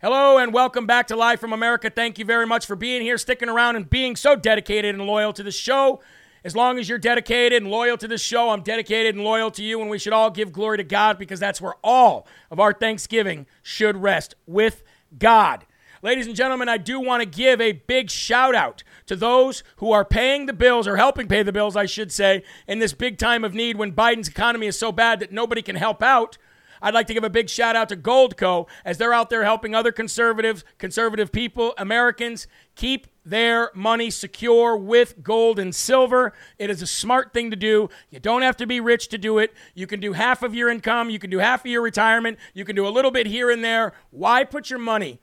[0.00, 1.90] Hello and welcome back to Live from America.
[1.90, 5.32] Thank you very much for being here, sticking around and being so dedicated and loyal
[5.34, 6.00] to the show.
[6.42, 9.64] As long as you're dedicated and loyal to this show, I'm dedicated and loyal to
[9.64, 12.72] you, and we should all give glory to God because that's where all of our
[12.72, 14.82] Thanksgiving should rest with
[15.18, 15.66] God.
[16.06, 19.90] Ladies and gentlemen, I do want to give a big shout out to those who
[19.90, 23.18] are paying the bills or helping pay the bills, I should say, in this big
[23.18, 26.38] time of need when Biden's economy is so bad that nobody can help out.
[26.80, 29.74] I'd like to give a big shout out to Goldco as they're out there helping
[29.74, 32.46] other conservatives, conservative people, Americans
[32.76, 36.32] keep their money secure with gold and silver.
[36.56, 37.88] It is a smart thing to do.
[38.10, 39.52] You don't have to be rich to do it.
[39.74, 42.64] You can do half of your income, you can do half of your retirement, you
[42.64, 43.92] can do a little bit here and there.
[44.12, 45.18] Why put your money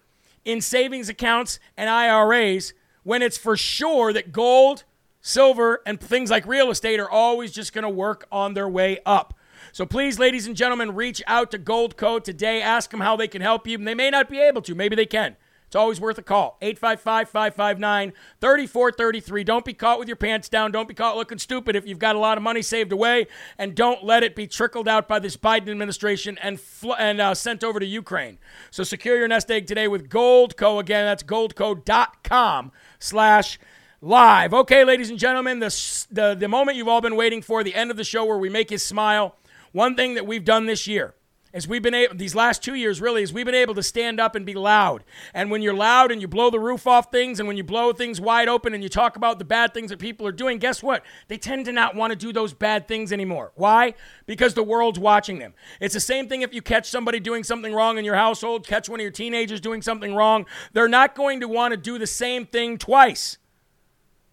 [0.46, 2.74] in savings accounts and IRAs
[3.04, 4.84] when it's for sure that gold,
[5.22, 9.00] silver, and things like real estate are always just going to work on their way
[9.06, 9.34] up?
[9.72, 12.62] So please, ladies and gentlemen, reach out to Gold Goldco today.
[12.62, 13.78] Ask them how they can help you.
[13.78, 15.36] They may not be able to, maybe they can.
[15.74, 16.56] It's always worth a call.
[16.62, 19.44] 855 559 3433.
[19.44, 20.72] Don't be caught with your pants down.
[20.72, 23.26] Don't be caught looking stupid if you've got a lot of money saved away.
[23.58, 27.34] And don't let it be trickled out by this Biden administration and, fl- and uh,
[27.34, 28.38] sent over to Ukraine.
[28.70, 30.80] So secure your nest egg today with Goldco.
[30.80, 33.58] Again, that's goldco.com slash
[34.00, 34.54] live.
[34.54, 37.90] Okay, ladies and gentlemen, the, the, the moment you've all been waiting for, the end
[37.90, 39.38] of the show where we make you smile.
[39.72, 41.16] One thing that we've done this year
[41.54, 44.20] is we've been able these last two years really is we've been able to stand
[44.20, 45.04] up and be loud.
[45.34, 47.94] And when you're loud and you blow the roof off things and when you blow
[47.94, 50.82] things wide open and you talk about the bad things that people are doing guess
[50.82, 51.04] what?
[51.28, 53.52] They tend to not want to do those bad things anymore.
[53.56, 53.94] Why?
[54.26, 55.54] Because the world's watching them.
[55.80, 58.90] It's the same thing if you catch somebody doing something wrong in your household catch
[58.90, 60.46] one of your teenagers doing something wrong.
[60.74, 63.38] They're not going to want to do the same thing twice.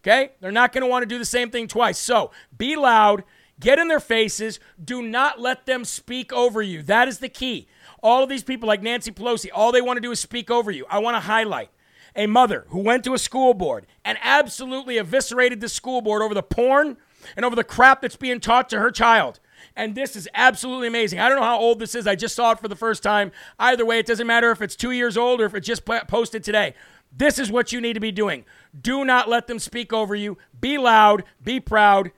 [0.03, 0.33] Okay?
[0.41, 1.99] They're not going to want to do the same thing twice.
[1.99, 3.25] So be loud
[3.61, 4.59] Get in their faces.
[4.83, 6.83] Do not let them speak over you.
[6.83, 7.69] That is the key.
[8.03, 10.71] All of these people, like Nancy Pelosi, all they want to do is speak over
[10.71, 10.87] you.
[10.89, 11.71] I want to highlight
[12.17, 16.35] a mother who went to a school board and absolutely eviscerated the school board over
[16.35, 16.97] the porn
[17.37, 19.39] and over the crap that's being taught to her child.
[19.77, 21.21] And this is absolutely amazing.
[21.21, 22.07] I don't know how old this is.
[22.07, 23.31] I just saw it for the first time.
[23.59, 26.43] Either way, it doesn't matter if it's two years old or if it just posted
[26.43, 26.75] today.
[27.15, 28.47] This is what you need to be doing.
[28.81, 30.39] Do not let them speak over you.
[30.59, 32.11] Be loud, be proud.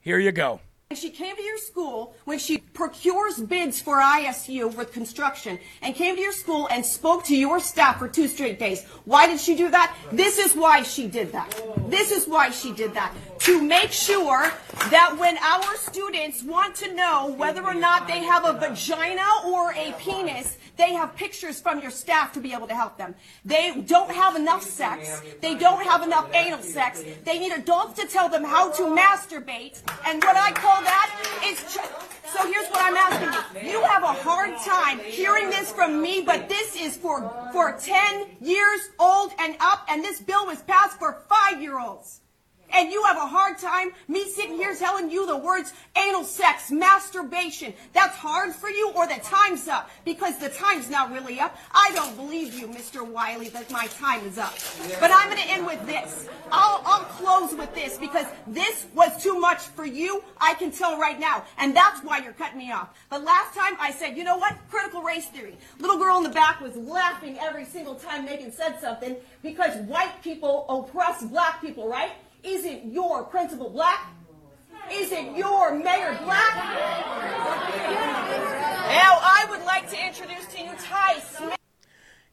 [0.00, 0.60] Here you go.
[0.92, 6.16] She came to your school when she procures bids for ISU with construction and came
[6.16, 8.84] to your school and spoke to your staff for two straight days.
[9.04, 9.96] Why did she do that?
[10.10, 11.48] This is why she did that.
[11.88, 13.14] This is why she did that.
[13.40, 14.52] To make sure
[14.90, 19.72] that when our students want to know whether or not they have a vagina or
[19.72, 23.14] a penis, they have pictures from your staff to be able to help them.
[23.42, 25.22] They don't have enough sex.
[25.40, 27.02] They don't have enough anal sex.
[27.24, 29.80] They need adults to tell them how to masturbate.
[30.06, 31.58] And what I call that is.
[31.60, 33.70] so here's what I'm asking you.
[33.70, 38.26] You have a hard time hearing this from me, but this is for, for 10
[38.42, 42.19] years old and up, and this bill was passed for five year olds
[42.72, 46.70] and you have a hard time me sitting here telling you the words anal sex,
[46.70, 47.74] masturbation.
[47.92, 51.56] That's hard for you or the time's up because the time's not really up.
[51.72, 53.06] I don't believe you, Mr.
[53.06, 54.54] Wiley, that my time is up.
[54.98, 56.28] But I'm going to end with this.
[56.52, 60.22] I'll, I'll close with this because this was too much for you.
[60.40, 61.44] I can tell right now.
[61.58, 62.88] And that's why you're cutting me off.
[63.10, 64.56] The last time I said, you know what?
[64.70, 65.56] Critical race theory.
[65.78, 70.22] Little girl in the back was laughing every single time Megan said something because white
[70.22, 72.12] people oppress black people, right?
[72.42, 74.14] Isn't your principal black?
[74.90, 76.54] Isn't your mayor black?
[78.88, 81.56] Now I would like to introduce to you Ty Smith.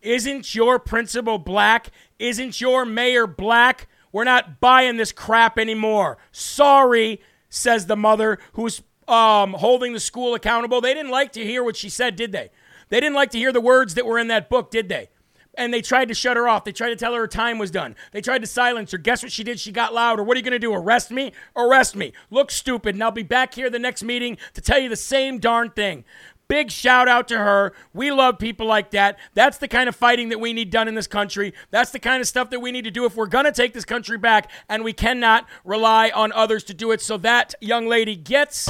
[0.01, 1.91] Isn't your principal black?
[2.20, 3.88] Isn't your mayor black?
[4.12, 6.18] We're not buying this crap anymore.
[6.32, 10.82] Sorry, says the mother who's um, holding the school accountable.
[10.82, 12.49] They didn't like to hear what she said, did they?
[12.89, 15.10] They didn't like to hear the words that were in that book, did they?
[15.58, 16.64] And they tried to shut her off.
[16.64, 17.95] They tried to tell her her time was done.
[18.12, 18.97] They tried to silence her.
[18.97, 19.60] Guess what she did?
[19.60, 20.24] She got louder.
[20.24, 20.74] What are you going to do?
[20.74, 21.34] Arrest me?
[21.55, 22.14] Arrest me.
[22.30, 25.39] Look stupid, and I'll be back here the next meeting to tell you the same
[25.39, 26.05] darn thing.
[26.47, 27.74] Big shout out to her.
[27.93, 29.20] We love people like that.
[29.34, 31.53] That's the kind of fighting that we need done in this country.
[31.72, 33.74] That's the kind of stuff that we need to do if we're going to take
[33.74, 37.01] this country back, and we cannot rely on others to do it.
[37.01, 38.70] So that young lady gets.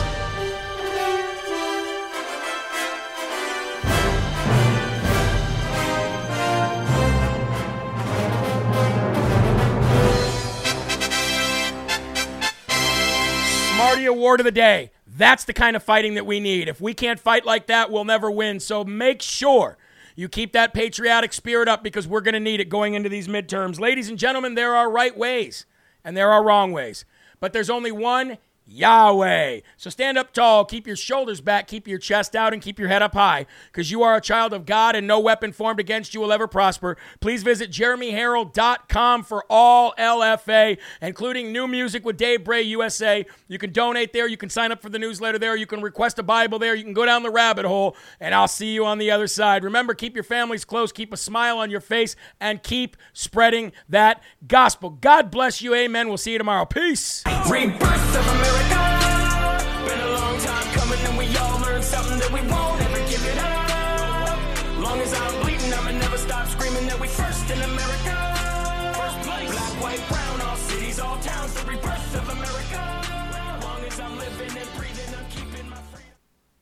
[13.97, 14.91] Smarty Award of the Day.
[15.07, 16.67] That's the kind of fighting that we need.
[16.67, 18.59] If we can't fight like that, we'll never win.
[18.59, 19.75] So make sure
[20.15, 23.27] you keep that patriotic spirit up because we're going to need it going into these
[23.27, 23.79] midterms.
[23.79, 25.65] Ladies and gentlemen, there are right ways
[26.03, 27.05] and there are wrong ways,
[27.39, 28.37] but there's only one
[28.67, 29.61] Yahweh.
[29.77, 32.89] So stand up tall, keep your shoulders back, keep your chest out, and keep your
[32.89, 36.13] head up high, because you are a child of God and no weapon formed against
[36.13, 36.97] you will ever prosper.
[37.19, 43.25] Please visit jeremyherrell.com for all LFA, including new music with Dave Bray USA.
[43.47, 46.19] You can donate there, you can sign up for the newsletter there, you can request
[46.19, 48.97] a Bible there, you can go down the rabbit hole, and I'll see you on
[48.97, 49.63] the other side.
[49.63, 54.21] Remember, keep your families close, keep a smile on your face, and keep spreading that
[54.47, 54.89] gospel.
[54.89, 55.73] God bless you.
[55.73, 56.07] Amen.
[56.07, 56.65] We'll see you tomorrow.
[56.65, 57.23] Peace.
[57.49, 58.56] Rebirth of America.
[58.57, 58.96] Been a